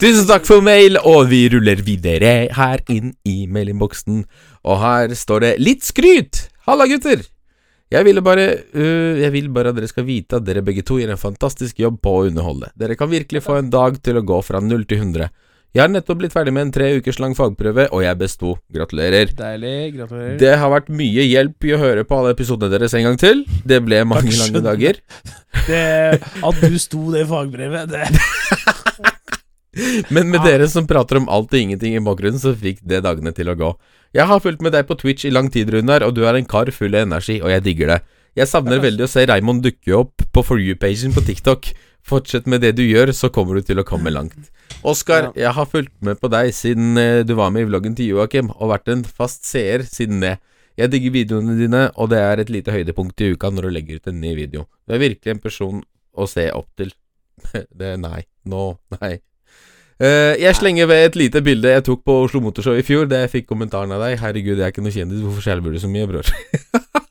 [0.00, 4.24] Tusen takk for mail, og vi ruller videre her inn i mailinnboksen.
[4.64, 6.48] Og her står det 'Litt skryt'!
[6.64, 7.20] Halla, gutter!
[7.92, 10.96] Jeg ville bare uh, Jeg vil bare at dere skal vite at dere begge to
[10.98, 12.72] gjør en fantastisk jobb på å underholde.
[12.78, 15.28] Dere kan virkelig få en dag til å gå fra 0 til 100.
[15.74, 18.52] Jeg har nettopp blitt ferdig med en tre ukers lang fagprøve, og jeg besto.
[18.70, 19.32] Gratulerer.
[19.34, 19.72] Deilig.
[19.96, 20.36] Gratulerer.
[20.38, 23.42] Det har vært mye hjelp i å høre på alle episodene deres en gang til.
[23.66, 25.00] Det ble mange Takk, lange dager.
[25.66, 25.80] Det,
[26.44, 28.04] at du sto det fagbrevet, det
[30.14, 30.44] Men med Ja.
[30.52, 33.56] dere som prater om alt og ingenting i bakgrunnen, så fikk det dagene til å
[33.58, 33.70] gå.
[34.14, 36.46] Jeg har fulgt med deg på Twitch i lang tid, Runar, og du er en
[36.46, 38.00] kar full av energi, og jeg digger det.
[38.38, 41.72] Jeg savner veldig å se Raymond dukke opp på For you-pagen på TikTok.
[42.04, 44.50] Fortsett med det du gjør, så kommer du til å komme langt.
[44.84, 48.10] Oskar, jeg har fulgt med på deg siden eh, du var med i vloggen til
[48.12, 50.34] Joakim, og vært en fast seer siden det.
[50.76, 54.00] Jeg digger videoene dine, og det er et lite høydepunkt i uka når du legger
[54.02, 54.66] ut en ny video.
[54.84, 55.80] Du er virkelig en person
[56.12, 56.92] å se opp til.
[57.80, 58.26] det Nei.
[58.50, 58.66] Nå.
[58.98, 59.14] nei.
[60.02, 63.22] Eh, jeg slenger ved et lite bilde jeg tok på Oslo Motorshow i fjor, da
[63.22, 64.18] jeg fikk kommentaren av deg.
[64.20, 66.28] Herregud, jeg er ikke noe kjendis, hvorfor skjelver du så mye, bror?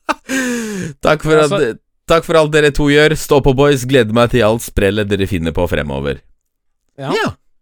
[1.07, 3.15] takk, for at, Altså- takk for alt dere to gjør.
[3.17, 3.85] Stå på, boys.
[3.89, 6.19] Gleder meg til alt sprellet dere finner på fremover.
[6.99, 7.11] Ja.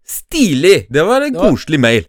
[0.04, 0.88] Stilig!
[0.92, 2.06] Det var en Det var- koselig mail.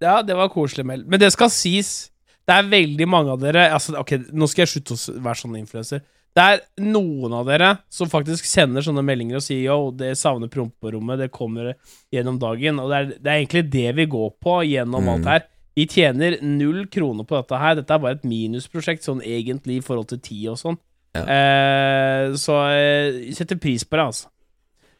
[0.00, 1.04] Ja, det var koselig mail.
[1.06, 2.10] Men det skal sies,
[2.46, 5.56] det er veldig mange av dere altså, Ok, nå skal jeg slutte å være sånn
[5.58, 6.00] influenser.
[6.36, 10.46] Det er noen av dere som faktisk sender sånne meldinger og sier yo, det savner
[10.48, 11.74] promperommet, det kommer
[12.12, 12.78] gjennom dagen.
[12.78, 15.08] Og det er, det er egentlig det vi går på gjennom Mm.
[15.16, 15.42] alt her.
[15.74, 17.74] Vi tjener null kroner på dette her.
[17.74, 20.78] Dette er bare et minusprosjekt, sånn egentlig i forhold til tid og sånn.
[21.18, 21.38] Ja.
[21.38, 24.30] Eh, så jeg setter pris på det, altså.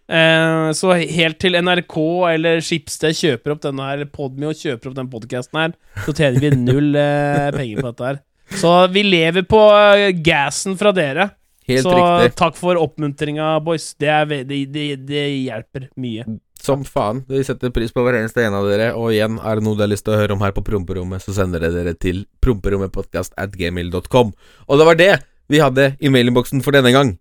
[0.08, 1.96] Eh, så helt til NRK
[2.30, 5.74] eller Skipsted kjøper opp denne her Podme og kjøper opp den podcasten her,
[6.06, 8.22] så tjener vi null eh, penger på dette her.
[8.56, 11.28] Så vi lever på eh, gassen fra dere.
[11.68, 12.36] Helt så riktig.
[12.40, 13.90] takk for oppmuntringa, boys.
[14.00, 16.24] Det, er, det, det, det hjelper mye.
[16.64, 17.20] Som faen.
[17.28, 18.94] Vi setter pris på hver eneste en av dere.
[18.96, 21.20] Og igjen, er det noe du har lyst til å høre om her på Promperommet,
[21.20, 24.32] så sender dere dere til at gmail.com.
[24.64, 25.12] Og det var det
[25.48, 27.14] vi hadde i mailinnboksen for denne gang.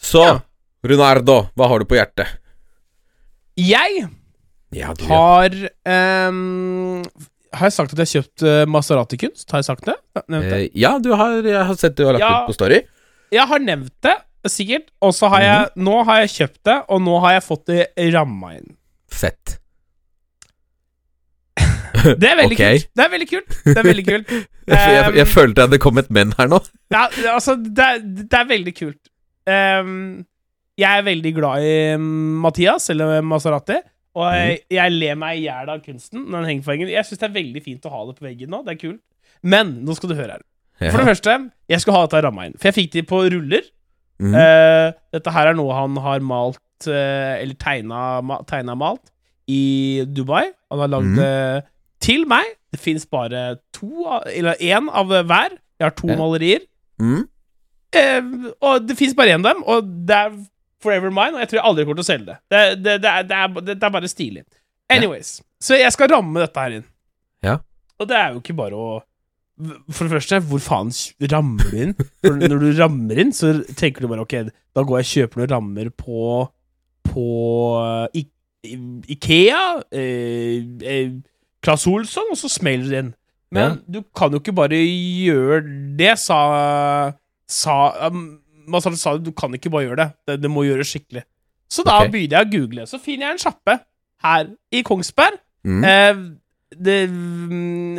[0.00, 0.38] Så, Ja.
[0.84, 2.26] Runardo, hva har du på hjertet?
[3.56, 4.08] Jeg
[4.74, 5.52] Ja, du har
[5.86, 7.04] um,
[7.52, 9.46] Har jeg sagt at jeg har kjøpt uh, Maserati-kunst?
[9.52, 9.94] Har jeg sagt det?
[10.16, 10.58] Ja, Nevnt det?
[10.72, 12.32] Uh, Ja, du har, jeg har sett du har lagt Ja.
[12.42, 12.80] ut på Story.
[13.32, 14.16] Jeg har nevnt det,
[14.50, 14.90] sikkert.
[15.00, 17.86] Og så har jeg Nå har jeg kjøpt det, og nå har jeg fått det
[18.16, 18.74] ramma inn.
[19.12, 19.58] Fett.
[22.02, 22.64] Det er veldig Ok.
[22.64, 22.88] kult.
[22.96, 23.56] Det er veldig kult.
[23.64, 24.30] Det er veldig kult.
[24.72, 26.58] jeg, jeg, jeg Um, følte at det kom et men her nå.
[26.92, 29.00] Ja, det- altså, det er, det er veldig kult.
[29.48, 30.24] Um,
[30.78, 33.80] jeg er veldig glad i mm, Mathias, eller Maserati,
[34.14, 36.90] og jeg, jeg ler meg i hjel av kunsten når den henger på veggen.
[36.92, 38.60] Jeg syns det er veldig fint å ha det på veggen nå.
[38.66, 39.00] Det er kult.
[39.42, 40.42] Men nå skal du høre her.
[40.90, 41.36] For det første,
[41.70, 42.56] jeg skulle ha dette ramma inn.
[42.58, 43.64] For jeg fikk de på ruller.
[44.22, 44.34] Mm.
[44.36, 49.08] Uh, dette her er noe han har malt uh, Eller tegna, ma, tegna malt
[49.50, 50.44] i Dubai.
[50.70, 51.62] Han har lagd det det
[52.02, 52.44] til meg.
[52.74, 53.88] Det fins bare to,
[54.26, 55.56] eller én av hver.
[55.78, 56.16] Jeg har to Ja.
[56.18, 56.62] malerier.
[57.02, 57.28] Mhm.
[57.92, 60.36] Eh, og det fins bare én av dem, og det er
[60.82, 61.34] forever mine.
[61.36, 62.36] Og jeg tror jeg aldri kommer til å selge det.
[62.50, 63.36] Det, det, det, er, det,
[63.76, 64.44] er, er bare stilig.
[64.92, 65.34] Anyways.
[65.62, 66.86] Så jeg skal ramme dette her inn.
[67.44, 67.58] Ja.
[68.00, 68.86] Og det er jo ikke bare å
[69.92, 70.88] For det første, hvor faen
[71.30, 71.92] rammer du inn?
[72.24, 74.34] For når du rammer inn, så tenker du bare ok,
[74.74, 76.24] da går jeg og kjøper noen rammer på
[77.12, 77.26] På
[77.82, 78.24] eh, I,
[78.72, 79.60] I- Ikea,
[79.92, 81.12] eh, eh,
[81.62, 83.12] Claes Olsson, og så smeller du inn.
[83.52, 85.62] Men du kan jo ikke bare gjøre
[85.98, 86.38] det, sa
[87.52, 87.74] Sa
[88.08, 88.38] um,
[88.72, 90.10] Masaru sa du kan ikke bare gjøre det.
[90.28, 91.24] Det, det må gjøres skikkelig.
[91.72, 92.12] Så da okay.
[92.12, 92.86] begynner jeg å google.
[92.88, 93.74] Så finner jeg en sjappe
[94.22, 95.40] her i Kongsberg.
[95.66, 95.84] Mm.
[95.84, 96.22] Eh,
[96.72, 97.98] det mm,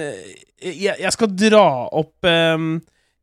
[0.64, 1.66] jeg, jeg skal dra
[2.00, 2.74] opp ehm,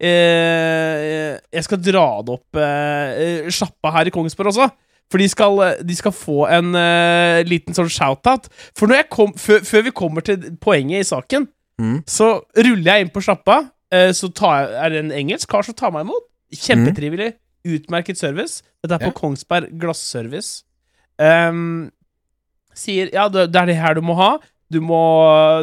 [0.00, 4.68] eh, Jeg skal dra det opp eh, sjappa her i Kongsberg også.
[5.10, 8.46] For de skal, de skal få en eh, liten sånn shout-out.
[8.78, 11.48] For kom, før, før vi kommer til poenget i saken,
[11.80, 12.00] Mm.
[12.04, 13.62] så ruller jeg inn på sjappa.
[13.92, 16.26] eh, så jeg, er det en engelsk kar som tar meg imot.
[16.54, 17.32] Kjempetrivelig.
[17.66, 18.62] Utmerket service.
[18.82, 19.16] Dette er på Ja.
[19.16, 20.64] Kongsberg Glasservice.
[21.20, 21.90] Um,
[22.74, 24.38] sier ja, det, er det her du må ha.
[24.72, 25.00] Du må,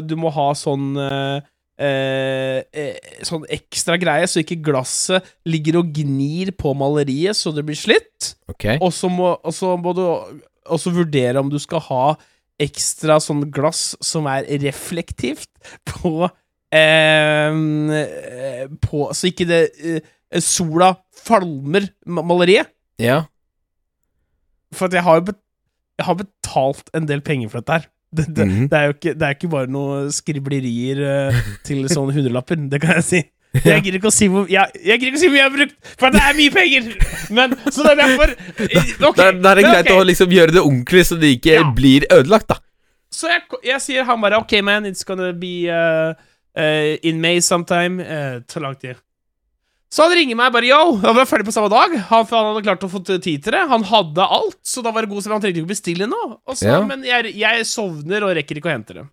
[0.04, 1.40] du må ha sånn uh,
[1.80, 7.66] eh, eh, Sånn ekstra greie, så ikke glasset ligger og gnir på maleriet så det
[7.68, 8.34] blir slitt.
[8.52, 8.78] Okay.
[8.82, 9.36] Og så må,
[9.82, 10.04] må du
[10.68, 12.04] også vurdere om du skal ha
[12.60, 15.50] ekstra sånn glass som er reflektivt
[15.86, 16.30] på
[16.74, 22.72] ehm, eh, På Så ikke det eh, sola falmer ma- maleriet.
[23.02, 23.22] Ja.
[24.76, 25.36] For at jeg har jo
[25.98, 27.86] jeg har betalt en del penger for dette her.
[28.14, 28.68] Det, det, Mhm.
[28.70, 31.00] det, er, jo ikke, det er ikke bare noe skriblerier
[31.32, 33.22] eh, til sånne hundrelapper, det kan jeg si.
[33.66, 35.56] Jeg gidder ikke å si hvor jeg, jeg gidder ikke å si hvor jeg har
[35.56, 36.88] brukt, for det er mye penger!
[37.38, 39.98] Men, så det er derfor okay, ok, Da da er det men greit okay.
[39.98, 41.66] å liksom gjøre det ordentlig, så det ikke Ja.
[41.82, 42.60] blir ødelagt, da.
[43.18, 46.14] Så jeg, jeg sier han bare OK, man, it's gonna be uh,
[46.60, 48.04] uh, in May sometime.
[48.04, 49.00] Uh, tar lang tid.
[49.88, 51.94] Så han ringer meg bare yo, da var jeg ferdig på samme dag.
[52.10, 53.62] Han, for han hadde klart å få tid til det.
[53.72, 55.40] Han hadde alt, så da var det god stemning.
[55.40, 56.34] Han trengte ikke bestille noe.
[56.52, 56.82] Så, Ja.
[56.84, 59.06] Men jeg, jeg sovner og rekker ikke å hente det.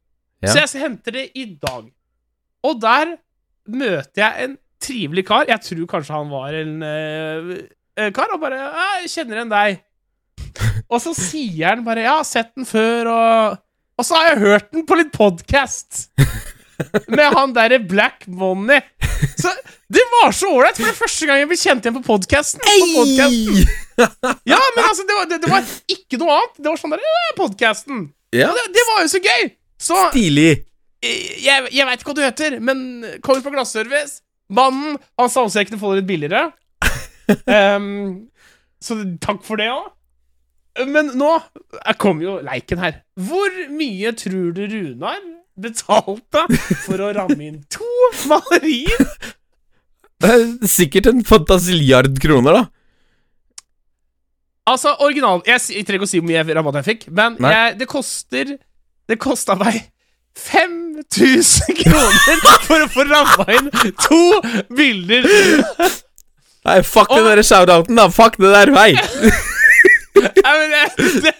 [0.42, 0.50] Ja.
[0.50, 1.86] Så jeg henter det i dag.
[2.66, 3.14] Og der
[3.70, 5.48] møter jeg en trivelig kar.
[5.48, 9.82] Jeg tror kanskje han var en uh, kar, og bare 'Jeg kjenner igjen deg'.
[10.92, 13.62] Og så sier han bare 'Jeg har sett den før', og
[13.94, 16.08] og så har jeg hørt den på litt podkast.
[17.14, 18.80] Med han derre Black Money.
[19.38, 19.52] Så
[19.94, 22.64] det var så ålreit, for det er første gang jeg ble kjent igjen på podkasten.
[23.94, 26.56] Ja, men altså, det var, det, det var ikke noe annet.
[26.58, 28.00] Det var sånn der podkasten.
[28.34, 28.48] Ja.
[28.50, 29.44] Det, det var jo så gøy!
[29.78, 30.48] Så Stilig.
[31.04, 32.78] Eh, jeg, jeg veit ikke hva du heter, men
[33.24, 34.22] kommer på glasservice.
[34.54, 36.46] Mannen, han sa også jeg kunne få det litt billigere.
[37.48, 38.28] um,
[38.84, 39.92] så takk for det òg.
[40.90, 42.98] Men nå Kom kommer jo leiken her.
[43.14, 45.20] Hvor mye tror du Runar
[45.54, 46.48] betalte
[46.82, 47.86] for å ramme inn to
[48.30, 49.06] malerier?
[50.24, 52.62] Er sikkert en fantasiliard kroner, da.
[54.70, 57.88] Altså, original Jeg, trenger ikke å si hvor mye rabatt jeg fikk, men jeg, det
[57.90, 58.54] koster
[59.10, 59.82] Det kosta meg
[60.36, 63.68] 5000 kroner for å få ramma inn
[64.02, 64.18] to
[64.74, 65.28] bilder.
[66.64, 68.08] Nei, fuck den derre der shoutouten, da.
[68.10, 68.72] Fuck det der.
[68.74, 68.92] Hei.
[70.14, 70.84] Nei, men det,
[71.24, 71.34] det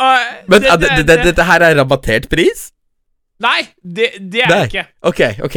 [0.00, 0.16] Uh,
[0.48, 2.70] Men det- ah, det, det- det, det- dette her er rabattert pris?
[3.40, 4.84] Nei, det, det er det ikke.
[5.02, 5.56] Ok, ok.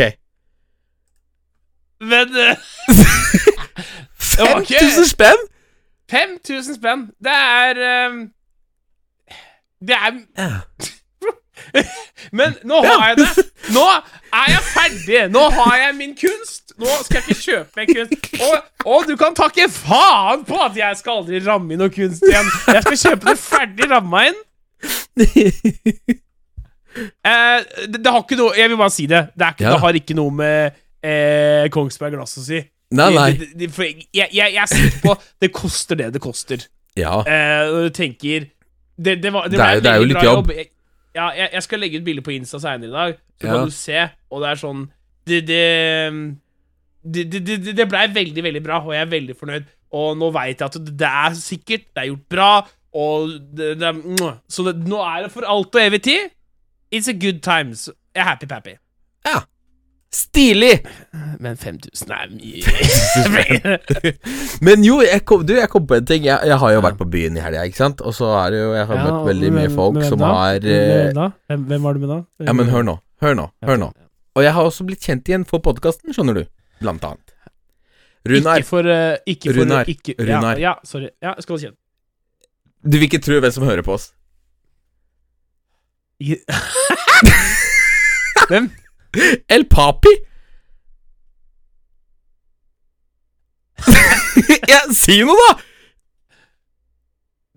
[2.01, 2.55] Men uh,
[4.59, 5.45] ikke- 5000 spenn?
[6.11, 8.17] 5000 spenn, det er eh,
[9.87, 10.11] Det er
[12.37, 13.43] Men nå har jeg det.
[13.73, 15.21] Nå er jeg ferdig.
[15.33, 16.73] Nå har jeg min kunst.
[16.81, 18.27] Nå skal jeg ikke kjøpe meg kunst.
[18.47, 18.55] Og,
[18.95, 22.49] og du kan takke faen på at jeg skal aldri ramme inn noe kunst igjen.
[22.73, 24.41] Jeg skal kjøpe det ferdig ramma inn.
[26.93, 29.23] Eh, det, det har ikke noe Jeg vil bare si det.
[29.33, 29.71] Det, ikke, Ja.
[29.73, 32.59] det har ikke noe med eh, Kongsberg Glass å si.
[32.93, 33.31] Nei, nei.
[33.57, 36.67] Det- jeg, jeg, jeg er sikker på Det koster det det koster.
[36.93, 37.15] Ja.
[37.25, 38.45] Eh, når du tenker
[38.97, 40.47] Det, det, var, det, Det er det er jo litt jobb.
[40.47, 40.51] jobb.
[40.57, 40.67] Jeg,
[41.15, 43.53] ja, jeg, jeg skal legge ut bilde på Insta seinere i dag, så Ja.
[43.53, 44.83] kan du se, og det er sånn
[45.25, 45.63] Det, det,
[47.75, 49.63] det, blei veldig, veldig bra, og jeg er veldig fornøyd.
[49.93, 52.51] Og nå veit jeg at det, er sikkert, det er gjort bra,
[52.93, 53.29] og.
[54.49, 56.29] Så nå er det for alt og evig tid.
[56.93, 57.89] It's a good times.
[58.15, 58.77] Jeg er happy-pappy.
[59.25, 59.39] ja.
[60.13, 60.83] Stilig!
[61.41, 62.61] Men 5000 er mye.
[64.67, 66.27] Men jo, jeg kom, du, jeg kom på en ting.
[66.27, 68.03] Jeg, jeg har jo vært på byen i helga, ikke sant?
[68.05, 71.87] Og så det jo Jeg har møtt veldig mye folk som har eh, Hvem, hvem
[71.87, 72.19] var du med da?
[72.45, 72.95] Ja, men hør nå.
[73.25, 73.47] Hør nå.
[73.65, 73.89] Hør nå.
[74.37, 76.43] Og jeg har også blitt kjent igjen for podkasten, skjønner du.
[76.81, 77.33] Blant annet.
[78.29, 80.55] Runar, Ikke for, uh, ikke for Runar, ikke, Runar.
[80.61, 81.09] Ja, ja, sorry.
[81.21, 81.77] Ja, skal holde kjenne.
[82.83, 84.11] du vil ikke tro hvem som hører på oss.
[88.49, 88.69] Hvem?
[89.55, 90.13] El Papi!
[94.71, 95.53] ja, si noe, da!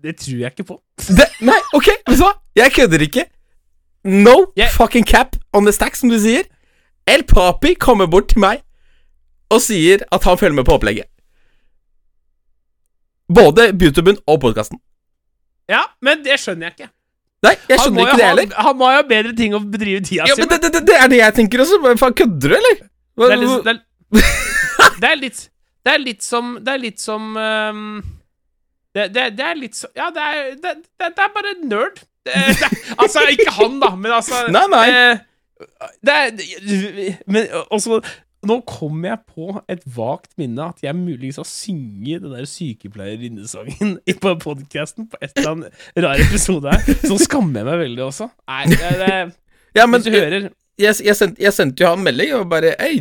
[0.03, 0.77] Det tror jeg ikke på.
[1.07, 2.35] Det, nei, ok, vet du hva?
[2.57, 3.25] Jeg kødder ikke.
[4.07, 4.69] No yeah.
[4.71, 6.45] fucking cap on the stack, som du sier.
[7.07, 8.61] El Papi kommer bort til meg
[9.51, 11.07] og sier at han følger med på opplegget.
[13.33, 14.79] Både YouTuben og podkasten.
[15.69, 16.91] Ja, men det skjønner jeg ikke.
[17.45, 18.53] Nei, jeg skjønner ikke det heller.
[18.65, 20.63] Han må jo ha bedre ting å bedrive tida Ja, si men med.
[20.63, 21.77] det, det, det er det jeg tenker også.
[22.01, 22.79] Faen, kødder du, eller?
[23.17, 25.41] Hva, Det er litt, det er, det er litt
[25.85, 27.87] Det er litt som Det er litt som um,
[28.97, 30.73] det, det, det er litt som Ja, det er, det,
[31.11, 31.99] er bare nerd.
[32.97, 34.85] Altså, ikke han, da, men altså Nei, nei.
[34.89, 35.19] eh,
[36.05, 38.01] det er Men også
[38.47, 43.97] nå kom jeg på et vagt minne at jeg muligens har synget den der sykepleierinnesangen
[44.23, 47.01] på podkasten på et eller annet rar episode her.
[47.03, 48.29] Så skammer jeg meg veldig også.
[48.47, 49.11] Nei, det, det,
[49.77, 52.75] Ja, men hvis du hører jeg, jeg, sendte, jeg sendte jo han melding og bare
[52.85, 52.99] Ei,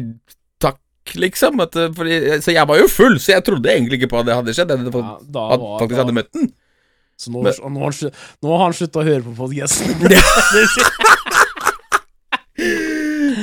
[0.63, 0.79] takk,
[1.21, 1.61] liksom.
[1.65, 4.31] At, eh, fordi, så jeg var jo full, så jeg trodde egentlig ikke på at
[4.31, 4.73] det hadde skjedd.
[4.73, 6.49] Jeg ja, var, faktisk da, hadde møtt den.
[7.17, 9.93] Så nå, Men- nå, har han slu- nå har han slutta å høre på podkasten.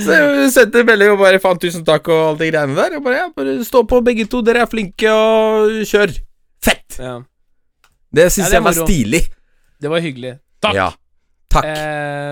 [0.03, 2.97] Så jeg sendte melding og bare faen, tusen takk og alt de greiene der.
[2.97, 6.13] Og bare, ja, bare stå på begge to, dere er flinke, og kjør.
[6.63, 6.99] Fett!
[6.99, 7.17] ja,
[8.13, 9.23] Det syns Ja, jeg var stilig.
[9.81, 10.33] det var hyggelig.
[10.63, 10.75] Takk.
[10.77, 10.89] Ja.
[11.53, 11.65] Takk.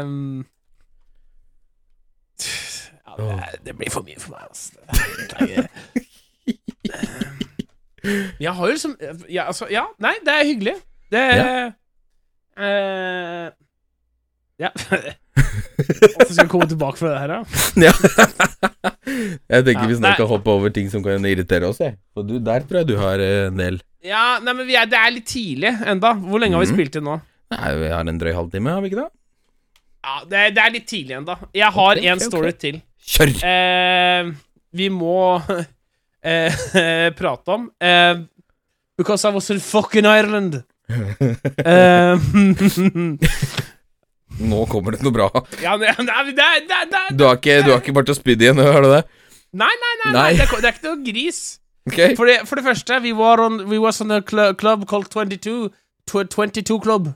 [0.06, 0.46] Um,
[2.42, 4.72] ja, det, er, det blir for mye for meg, altså.
[8.42, 8.96] Jeg har jo liksom
[9.30, 10.76] ja, altså, ja, nei, det er hyggelig.
[11.12, 11.72] Det er
[12.62, 13.48] Uh,
[14.60, 14.70] Ja.
[15.36, 17.32] Hvorfor skal vi komme tilbake fra det her?
[17.82, 17.94] Ja.
[19.50, 21.96] jeg tenker Ja, vi snart kan hoppe over ting som kan irritere oss, jeg.
[22.20, 23.80] Og du, der tror jeg du har eh, en del.
[24.06, 26.14] Ja, nei, men vi er, det er litt tidlig enda.
[26.20, 26.76] Hvor lenge har vi Mhm.
[26.78, 27.18] spilt inn nå?
[27.56, 29.10] Nei, vi har en drøy halvtime, har vi ikke det?
[30.02, 31.36] Ja, det, det er litt tidlig enda.
[31.54, 32.82] Jeg har Ok, en story til.
[33.12, 33.34] Kjør!
[33.46, 34.32] Eh,
[34.74, 35.16] vi må
[36.24, 38.22] eh, prate om eh,
[38.98, 40.62] Because I was in fucking Ireland.
[41.64, 42.20] Eh,
[44.42, 45.30] Nå kommer det noe bra.
[45.64, 48.86] ja, nei, nei, nei, Du har ikke, du har ikke vært og spydd igjen, har
[48.86, 49.04] du det?
[49.52, 50.12] nei, nei, nei.
[50.38, 51.42] Det, er, det er ikke noe gris.
[51.90, 52.16] Okay.
[52.16, 55.10] For det, for det første, vi var on, we was on a cl club called
[55.12, 55.72] 22.
[56.12, 57.12] 22 Club.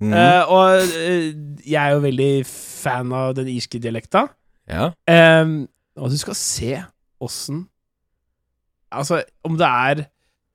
[0.00, 0.12] Mm.
[0.12, 1.26] Uh, og uh,
[1.66, 4.26] jeg er jo veldig fan av den irske dialekta.
[4.68, 4.90] ja.
[5.08, 6.70] Ehm, og du skal se
[7.20, 7.66] åssen
[8.92, 10.00] Altså, om det er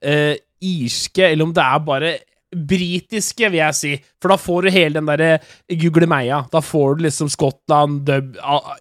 [0.06, 2.12] uh, irske, eller om det er bare
[2.56, 3.94] britiske, vil jeg si.
[4.22, 6.44] For da får du hele den derre guglemeia.
[6.52, 8.38] Da får du liksom Skottland, Dub,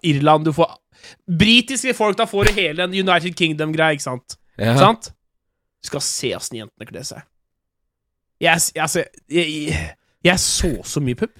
[0.07, 0.75] Irland Du får
[1.27, 4.37] Britiske folk, da får du hele den United Kingdom-greia, ikke sant?
[4.57, 4.73] ja.
[4.79, 5.11] Sant?
[5.77, 7.21] Du skal se åssen jentene kler seg.
[8.41, 9.77] Jeg, jeg, jeg,
[10.25, 11.37] jeg så så mye pupp.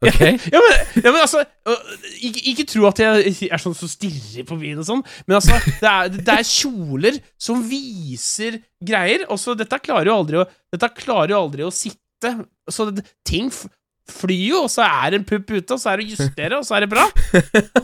[0.00, 0.20] Ok.
[0.54, 1.88] Ja, men, ja, men altså øh,
[2.24, 5.58] ikke, ikke tro at jeg er sånn som stirrer på byen og sånn, men altså
[5.82, 10.46] det er, det er kjoler som viser greier, og så dette klarer jo aldri å
[10.72, 12.30] Dette klarer jo aldri å sitte.
[12.70, 16.06] Så det, ting flyr jo, og så er en pupp ute, og så er det
[16.06, 17.04] å justere, og så er det bra.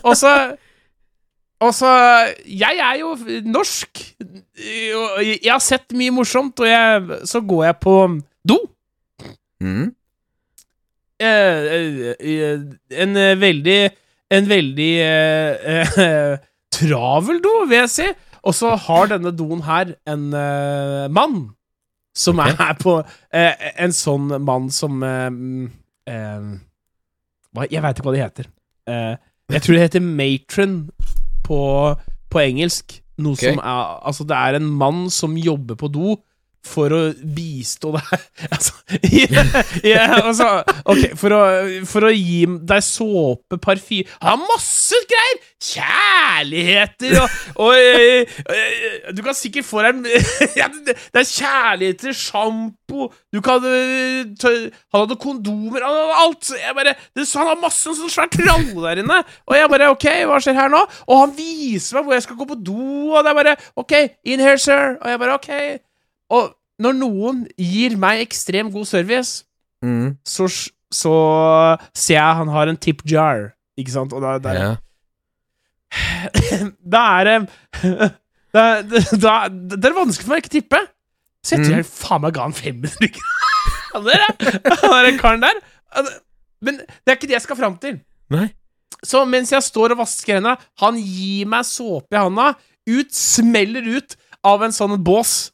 [0.05, 0.33] Og så
[1.64, 1.90] Og så
[2.44, 3.14] Jeg er jo
[3.48, 4.02] norsk,
[4.57, 7.94] jeg har sett mye morsomt, og jeg, så går jeg på
[8.46, 8.59] do.
[9.64, 9.92] Mhm.
[11.22, 12.61] Eh, eh, eh,
[13.02, 13.90] en veldig
[14.31, 14.94] En veldig
[16.76, 18.07] travel do, vil jeg si.
[18.42, 20.31] Og så har denne doen her en
[21.14, 21.37] mann
[22.16, 22.57] som okay.
[22.59, 22.96] er på
[23.79, 25.70] En sånn mann som Jeg
[27.55, 28.50] veit ikke hva de heter.
[28.87, 30.76] Jeg tror det heter matron
[31.46, 31.61] på,
[32.31, 32.98] på engelsk.
[33.22, 33.55] Noe okay.
[33.55, 36.18] som er Altså, det er en mann som jobber på do
[36.66, 37.00] for å
[37.37, 38.74] bistå deg Altså
[39.85, 40.50] yeah, altså,
[40.85, 41.42] Ok, for å,
[41.88, 45.42] for å gi deg såpe, parfyme Han har masse greier!
[45.66, 50.05] Kjærligheter og, og øh, øh, Du kan sikkert få deg
[50.85, 53.64] Det er kjærligheter, sjampo Du kan
[54.37, 54.52] tø,
[54.92, 56.52] Han hadde kondomer, alt!
[56.76, 59.22] Bare, det, han har masse sånn svær tralle der inne.
[59.48, 60.83] Og jeg bare Ok, hva skjer her nå?
[61.09, 63.96] Og han viser meg hvor jeg skal gå på do, og det er bare Ok,
[64.29, 64.96] in here, sir.
[65.00, 65.50] Og jeg bare Ok.
[66.33, 69.45] Og når noen gir meg ekstremt god service,
[69.85, 70.17] mm.
[70.27, 70.49] så,
[70.93, 71.15] så
[71.97, 74.12] ser jeg han har en tip jar, ikke sant?
[74.17, 74.75] Og da, da, Ja.
[76.97, 77.37] da er det
[78.53, 79.35] da, da, da,
[79.79, 80.81] Det er vanskelig for meg å ikke tippe.
[81.47, 81.81] Så jeg tror Mm.
[81.81, 83.33] jeg faen meg ga han 500 kroner.
[83.97, 84.05] Han
[85.07, 85.61] der karen der.
[86.61, 88.01] Men det er ikke det jeg skal fram til.
[88.35, 88.49] Nei.
[89.07, 92.51] Så mens jeg står og vasker hendene, han gir meg såpe i handa,
[92.91, 95.53] ut, smeller ut av en sånn bås.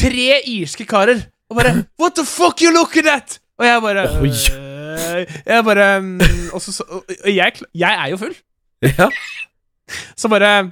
[0.00, 1.22] Tre irske karer.
[1.50, 3.38] Og bare What the fuck you looking at?
[3.60, 4.28] Og jeg bare Oi.
[4.28, 6.20] øh, Jeg bare mm,
[6.52, 6.84] Og så,
[7.26, 8.34] jeg, jeg er jo full.
[8.82, 9.08] Ja.
[10.16, 10.70] Så bare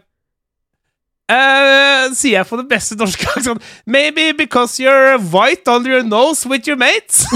[1.32, 6.48] uh, Sier jeg på det beste norske sånn Maybe because you're white under your nose
[6.48, 7.26] with your mates.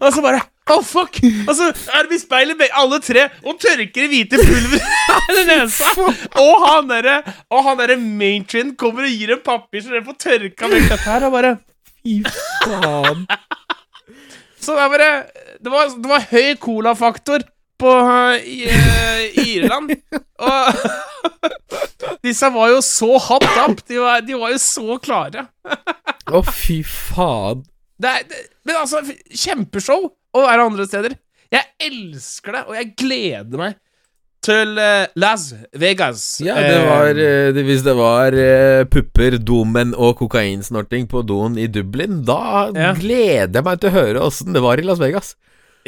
[0.00, 0.40] og så bare
[0.72, 1.18] Oh, fuck!
[1.48, 4.80] Og så er vi i speilet, alle tre, og tørker i hvite pulver
[5.40, 5.90] i nesa.
[6.42, 7.16] Og han derre
[7.52, 11.08] Og han derre maintrin kommer og gir en papir så dere får tørka vekk dette
[11.08, 11.56] her, og bare
[12.04, 12.20] Fy
[12.64, 13.24] faen.
[14.60, 15.10] Så det er bare
[15.60, 17.44] Det var, det var høy colafaktor
[17.80, 19.90] på uh, i, uh, Irland.
[20.38, 20.76] Og
[22.24, 23.80] disse var jo så hot up.
[23.88, 25.46] De var, de var jo så klare.
[26.30, 27.64] Å, fy faen.
[28.00, 31.16] Det er, det, men altså, kjempeshow å være andre steder.
[31.52, 33.76] Jeg elsker det, og jeg gleder meg
[34.44, 35.48] til eh, Las
[35.80, 36.22] Vegas.
[36.44, 41.24] Ja, det Eh, var eh, det, Hvis det var eh, pupper, domen og kokainsnorting på
[41.26, 42.92] doen i Dublin, da Ja.
[42.98, 45.34] gleder jeg meg til å høre åssen det var i Las Vegas.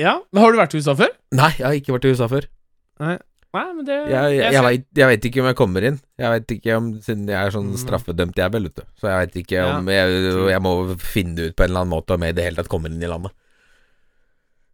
[0.01, 1.13] Ja, men Har du vært i USA før?
[1.33, 2.49] Nei, jeg har ikke vært i USA før.
[3.01, 3.17] Nei,
[3.57, 5.99] men det Jeg, jeg, jeg, vet, jeg veit ikke om jeg kommer inn.
[6.21, 8.83] Jeg vet ikke om Siden jeg er sånn straffedømt straffedømt vel, vet du.
[9.01, 9.79] Så jeg vet ikke Ja.
[9.79, 10.21] om jeg,
[10.53, 12.69] jeg må finne ut på en eller annen måte om jeg i det hele tatt
[12.73, 13.33] kommer inn i landet.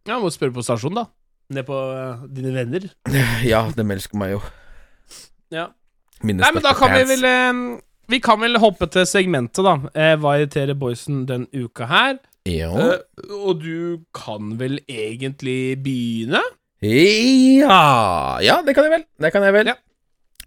[0.07, 1.05] Ja, må spørre på stasjonen, da.
[1.49, 2.85] Ned på eh, dine venner.
[3.51, 4.41] Ja, dem elsker meg jo.
[5.53, 5.67] Ja.
[6.23, 7.57] Nei, men da kan vi vel eh,
[8.09, 9.75] Vi kan vel hoppe til segmentet, da.
[9.93, 12.17] Eh, hva irriterer boysen den uka her?
[12.47, 12.71] Ja.
[13.39, 16.41] Og du kan vel egentlig begynne?
[16.83, 19.05] ja Ja, det kan jeg vel.
[19.23, 19.69] Det kan jeg vel.
[19.71, 19.77] Ja.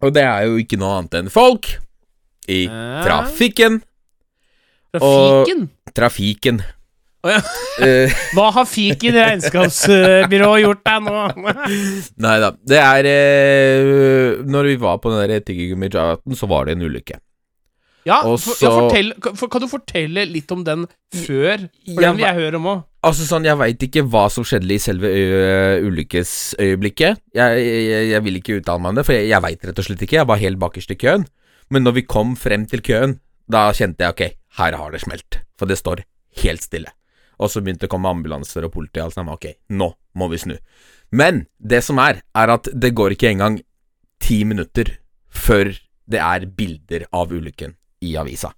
[0.05, 1.70] Og det er jo ikke noe annet enn folk
[2.53, 3.80] i trafikken.
[4.94, 5.62] trafikken.
[5.64, 6.61] Og- Trafikken.
[7.27, 7.43] Å ja.
[7.85, 11.27] Eh, Hva har fiken regnskapsbyrå gjort deg nå?
[12.24, 12.53] nei da.
[12.72, 17.18] Det er eh, Når vi var på den der tyggegummi-jaten, så var det en ulykke.
[18.07, 21.64] Ja, for, så- ja fortell, kan, kan du fortelle litt om den før?
[21.91, 22.85] For den vil jeg høre om òg.
[23.07, 25.11] Altså sånn, Jeg veit ikke hva som skjedde i selve
[25.87, 27.20] ulykkesøyeblikket.
[27.37, 29.87] Jeg, jeg, jeg vil ikke uttale meg om det, for jeg, jeg veit rett og
[29.89, 30.18] slett ikke.
[30.20, 31.27] Jeg var helt bakerst i køen.
[31.72, 33.16] Men når vi kom frem til køen,
[33.51, 34.24] da kjente jeg ok,
[34.61, 35.41] her har det smelt.
[35.59, 36.03] For det står
[36.45, 36.93] helt stille.
[37.37, 39.37] Og så begynte det å komme ambulanser og politi og alt sammen.
[39.37, 40.57] Ok, nå må vi snu.
[41.14, 43.61] Men det som er, er at det går ikke engang
[44.22, 44.97] ti minutter
[45.28, 45.74] før
[46.09, 47.76] det er bilder av ulykken
[48.07, 48.53] i avisa.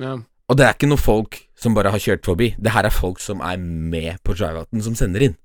[0.00, 0.16] Ja.
[0.48, 2.54] Og det er ikke noe folk som bare har kjørt forbi.
[2.56, 5.36] Det her er folk som er med på drive-outen, som sender inn.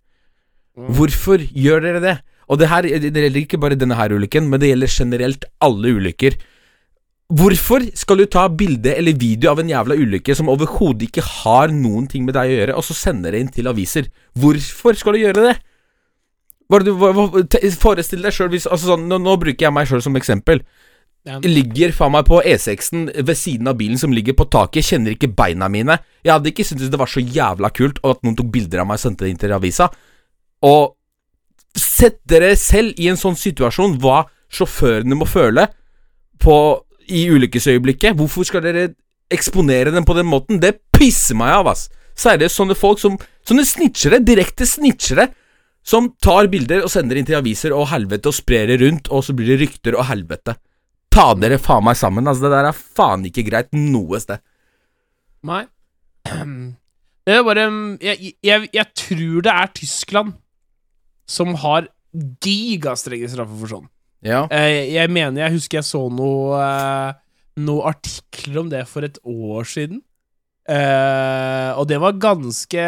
[0.78, 0.94] Mm.
[0.96, 2.16] Hvorfor gjør dere det?
[2.52, 5.94] Og det her det gjelder ikke bare denne her ulykken, men det gjelder generelt alle
[5.98, 6.38] ulykker.
[7.34, 11.72] Hvorfor skal du ta bilde eller video av en jævla ulykke som overhodet ikke har
[11.74, 14.10] noen ting med deg å gjøre, og så sende det inn til aviser?
[14.38, 15.54] Hvorfor skal du gjøre det?
[16.70, 17.12] Hva er du, hva,
[17.82, 20.64] forestill deg sjøl hvis altså sånn, nå, nå bruker jeg meg sjøl som eksempel
[21.24, 21.38] Ja.
[21.40, 25.30] ligger faen meg på E6-en ved siden av bilen som ligger på taket, kjenner ikke
[25.32, 25.96] beina mine.
[26.20, 28.90] Jeg hadde ikke syntes det var så jævla kult og at noen tok bilder av
[28.90, 29.88] meg og sendte det inn til avisa.
[30.68, 30.98] Og
[31.80, 35.70] sett dere selv i en sånn situasjon hva sjåførene må føle
[36.44, 36.58] på
[37.08, 38.18] i ulykkesøyeblikket.
[38.20, 38.90] Hvorfor skal dere
[39.34, 40.62] eksponere dem på den måten?
[40.62, 41.88] Det pisser meg av, ass.
[42.20, 45.26] Seriøst, sånne folk som Sånne snitchere, direkte snitchere,
[45.84, 49.26] som tar bilder og sender inn til aviser og helvete og sprer det rundt, og
[49.28, 50.54] så blir det rykter og helvete.
[51.12, 52.46] Ta dere faen meg sammen, altså.
[52.46, 54.40] Det der er faen ikke greit noe sted.
[55.44, 55.66] Nei.
[57.24, 57.70] Det er bare
[58.04, 60.34] jeg, jeg, jeg tror det er Tyskland
[61.24, 61.86] som har
[62.44, 63.86] gigastrenge straffer for sånn.
[64.24, 64.46] Ja.
[64.52, 67.14] Eh, Jeg mener jeg husker jeg så noe eh,
[67.64, 70.00] Noe artikler om det for et år siden.
[70.66, 72.86] Eh, og det var ganske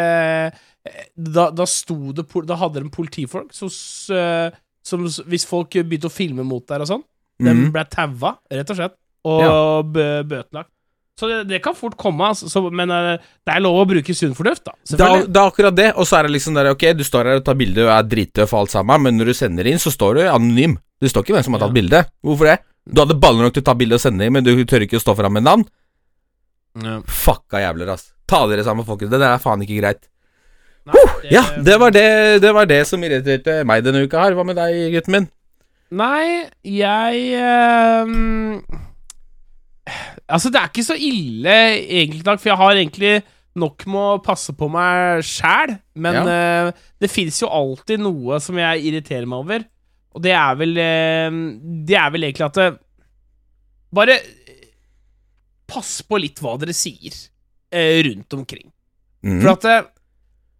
[1.16, 6.44] Da, da sto det Da hadde de politifolk som, som Hvis folk begynte å filme
[6.46, 7.04] mot der og sånn,
[7.38, 7.72] de Mhm.
[7.74, 9.82] ble taua, rett og slett, og Ja.
[9.82, 10.70] bø bøtelagt.
[11.16, 12.48] Så det, det kan fort komme, altså.
[12.52, 13.14] Så, men eh,
[13.46, 14.74] det er lov å bruke sunn fornuft, da.
[14.84, 17.30] Det er, det er akkurat det, og så er det liksom der Ok, du står
[17.30, 19.80] her og tar bilde og er drittøff og alt sammen, men når du sender inn,
[19.80, 20.74] så står du anonym.
[21.00, 21.68] Det står ikke hvem som har Ja.
[21.70, 22.02] tatt bilde.
[22.24, 22.58] Hvorfor det?
[22.86, 25.00] Du hadde baller nok til å ta bilde og sende inn, men du tør ikke
[25.00, 25.64] å stå fram med navn?
[26.84, 26.98] Ja.
[27.08, 28.10] Fucka jævler, ass.
[28.28, 29.10] Ta dere sammen, folkens.
[29.14, 30.04] Det der er faen ikke greit.
[30.86, 34.36] Nei, det- Ja, det var det, det var det som irriterte meg denne uka her.
[34.36, 35.28] Hva med deg, gutten min?
[35.96, 38.60] Nei, jeg ehm,
[40.26, 41.56] Altså, det er ikke så ille,
[41.86, 43.14] egentlig, takk, for jeg har egentlig
[43.56, 45.76] nok med å passe på meg sjæl.
[46.02, 46.70] Men eh,
[47.02, 49.66] det fins jo alltid noe som jeg irriterer meg over,
[50.16, 51.34] og det er vel uh,
[51.84, 52.66] Det er vel egentlig at det,
[53.92, 54.14] Bare
[55.68, 58.70] pass på litt hva dere sier uh, rundt omkring.
[59.26, 59.42] Mm.
[59.42, 59.86] For at eh,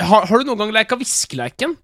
[0.04, 1.72] har, har du noen gang leika viskeleiken?
[1.72, 1.80] Uh,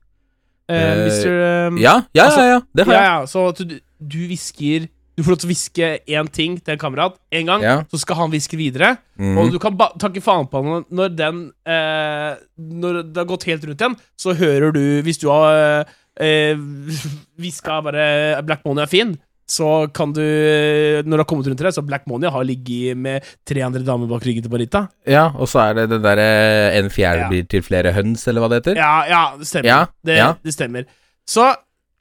[0.72, 1.78] Eh, Mr.
[1.80, 3.04] ja, ja, altså, ja, ja, det har jeg.
[3.04, 4.86] ja, så at du, du hvisker
[5.16, 7.74] Du får lov til å hviske én ting til en kamerat én gang, Ja.
[7.90, 8.94] så skal han hviske videre.
[9.20, 9.36] Mm.
[9.38, 13.64] Og du kan takke faen på han når den eh, Når det har gått helt
[13.68, 15.84] rundt igjen, så hører du Hvis du har
[16.16, 16.56] eh,
[17.84, 21.74] bare 'Black Money er fin', så kan du Når det har kommet rundt til det,
[21.74, 24.88] så Black Money har ligget med tre andre damer bak ryggen til Barita.
[25.06, 27.28] Ja, og så er det den derre En fjerde Ja.
[27.28, 28.76] blir til flere høns, eller hva det heter?
[28.80, 29.68] Ja, ja, det stemmer.
[29.68, 30.84] Ja, det, det stemmer.
[31.28, 31.54] Så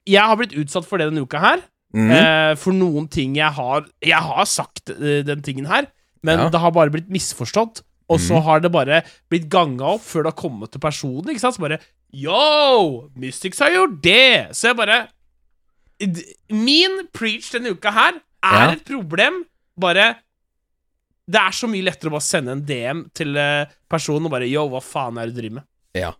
[0.06, 1.60] jeg har blitt utsatt for det denne uka her.
[1.94, 2.10] Mhm.
[2.10, 5.86] Eh, for noen ting jeg har Jeg har sagt eh, den tingen her,
[6.22, 6.48] men Ja.
[6.48, 7.82] det har bare blitt misforstått.
[8.08, 8.42] Og så Mhm.
[8.44, 11.24] har det bare blitt ganga opp før det har kommet til personen.
[11.28, 11.54] Ikke sant?
[11.56, 11.78] Så bare
[12.12, 13.10] Yo!
[13.16, 14.48] Mystics har gjort det!
[14.56, 15.08] Så jeg bare
[16.50, 18.12] Min preach denne uka her
[18.42, 18.70] er Ja.
[18.72, 19.44] et problem.
[19.78, 20.16] Bare
[21.30, 24.48] Det er så mye lettere å bare sende en DM til eh, personen og bare
[24.50, 25.64] Yo, hva faen er det du driver med?
[25.94, 26.12] Ja.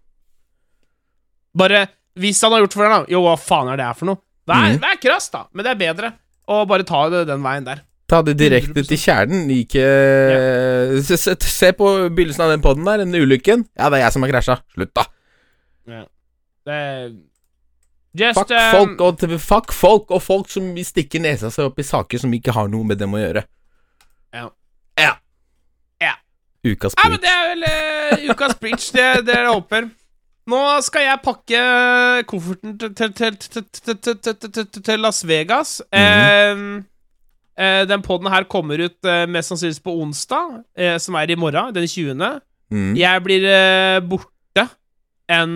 [1.54, 3.10] Bare Hvis han har gjort det for deg, da.
[3.10, 4.18] Jo, hva faen er det her for noe?
[4.49, 6.12] Vær, er, vær krass, da, men det er bedre
[6.51, 7.82] å bare ta det den veien der.
[8.11, 8.88] Ta det direkte 100%.
[8.90, 9.51] til kjernen.
[9.55, 9.84] Ikke
[11.07, 13.66] se, se, se på begynnelsen av den poden der, den ulykken.
[13.78, 14.59] Ja, det er jeg som har krasja.
[14.74, 15.07] Slutt, da.
[16.62, 16.80] Det
[18.14, 21.86] Just Fuck um, folk, og, fuck folk og folk som stikker nesa seg opp i
[21.86, 23.43] saker som ikke har noe med dem å gjøre.
[24.36, 24.51] Ja.
[25.01, 25.14] Ja.
[26.03, 26.12] Ja.
[26.61, 29.88] Ukas Ja, men det er vel uh, ukas preach, det, det er det håper.
[30.51, 31.59] Nå skal jeg pakke
[32.26, 32.78] kofferten
[34.82, 35.76] til, Las Vegas.
[37.93, 40.62] den poden her kommer ut mest sannsynligvis på onsdag,
[40.99, 42.40] som er i morgen, den 20.
[42.99, 43.47] Jeg blir
[44.09, 44.66] borte
[45.30, 45.55] en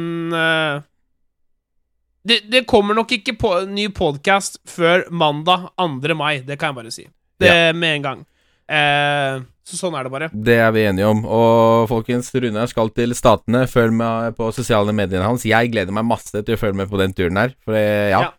[2.26, 6.14] det, kommer nok ikke på, ny podkast før mandag 2.
[6.18, 7.04] mai, det kan jeg bare si.
[7.40, 8.24] Det med en gang.
[8.66, 10.28] Eh, så sånn er det bare.
[10.32, 11.24] Det er vi enige om.
[11.26, 13.64] Og folkens, Runar skal til Statene.
[13.66, 15.42] Følg med på sosiale mediene hans.
[15.48, 17.54] Jeg gleder meg masse til å følge med på den turen her.
[17.66, 18.30] For ja, Ja.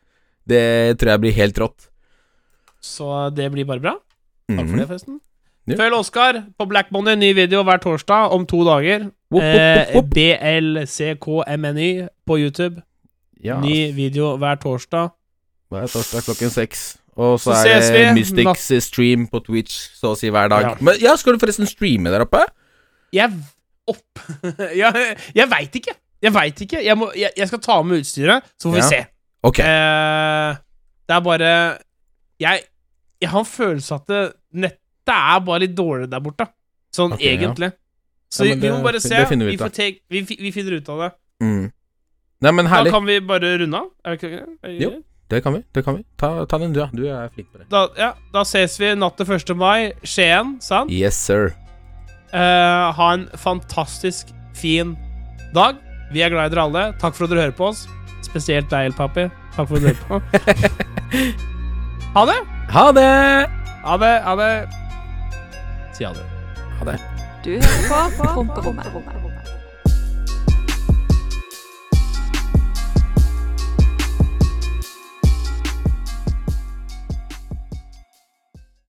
[0.48, 1.90] det tror jeg blir helt rått.
[2.82, 3.96] Så det blir bare bra.
[4.48, 4.78] Takk for Mhm.
[4.80, 5.20] det, forresten.
[5.68, 5.76] Ja.
[5.76, 9.12] Følg Oskar på Black Money, ny video hver torsdag om to dager.
[9.30, 10.14] Whoop, whoop, Eh, whoop, whoop.
[10.16, 12.82] BLCKMNY på YouTube.
[13.44, 15.12] Ny video hver torsdag.
[15.70, 16.98] det er torsdag klokken seks.
[17.18, 20.62] Og så, Så er det Mystics stream på Twitch så å si hver dag.
[20.68, 20.74] Ja.
[20.86, 22.44] Men ja, skal du forresten streame der oppe?
[23.16, 23.32] Jeg
[23.90, 24.22] opp
[24.82, 25.96] Jeg, jeg veit ikke.
[26.22, 26.82] Jeg veit ikke.
[26.86, 28.90] Jeg, må, jeg, jeg skal ta med utstyret, så får vi Ja.
[28.92, 29.00] se.
[29.48, 29.60] Ok.
[29.64, 30.58] Eh,
[31.08, 31.50] det er bare
[32.42, 32.64] jeg,
[33.22, 34.22] jeg har en følelse at det,
[34.54, 36.46] nettet er bare litt dårlig der borte.
[36.94, 37.34] Sånn Ok, ja.
[37.38, 37.72] egentlig.
[38.30, 39.26] Så Ja, vi må bare se.
[39.30, 41.12] finner vi vi, take, vi, vi finner ut av det.
[41.42, 41.66] Mm.
[42.46, 43.88] Nei, men Da kan vi bare runde av.
[44.06, 44.90] Er det ikke det Jo.
[45.28, 45.64] Det kan vi.
[45.76, 46.88] det kan vi Ta, ta den, du, ja.
[46.94, 47.68] Du er flink på det.
[47.72, 49.52] Da, ja, da ses vi natt til 1.
[49.60, 49.92] mai.
[50.08, 50.92] Skien, sant?
[50.92, 51.52] Yes, sir.
[52.32, 54.96] Uh, ha en fantastisk fin
[55.56, 55.76] dag.
[56.12, 56.86] Vi er glad i dere alle.
[57.02, 57.86] Takk for at dere hører på oss.
[58.24, 59.28] Spesielt deg, Elpapi.
[59.58, 60.22] Takk for at du hører på.
[62.16, 62.40] ha det!
[62.72, 63.12] Ha det!
[63.88, 64.16] Ha det.
[64.28, 64.52] Ha det.
[65.96, 66.28] Si ha det.
[66.80, 67.00] Ha det.
[67.44, 69.27] Du hører på Promperommet.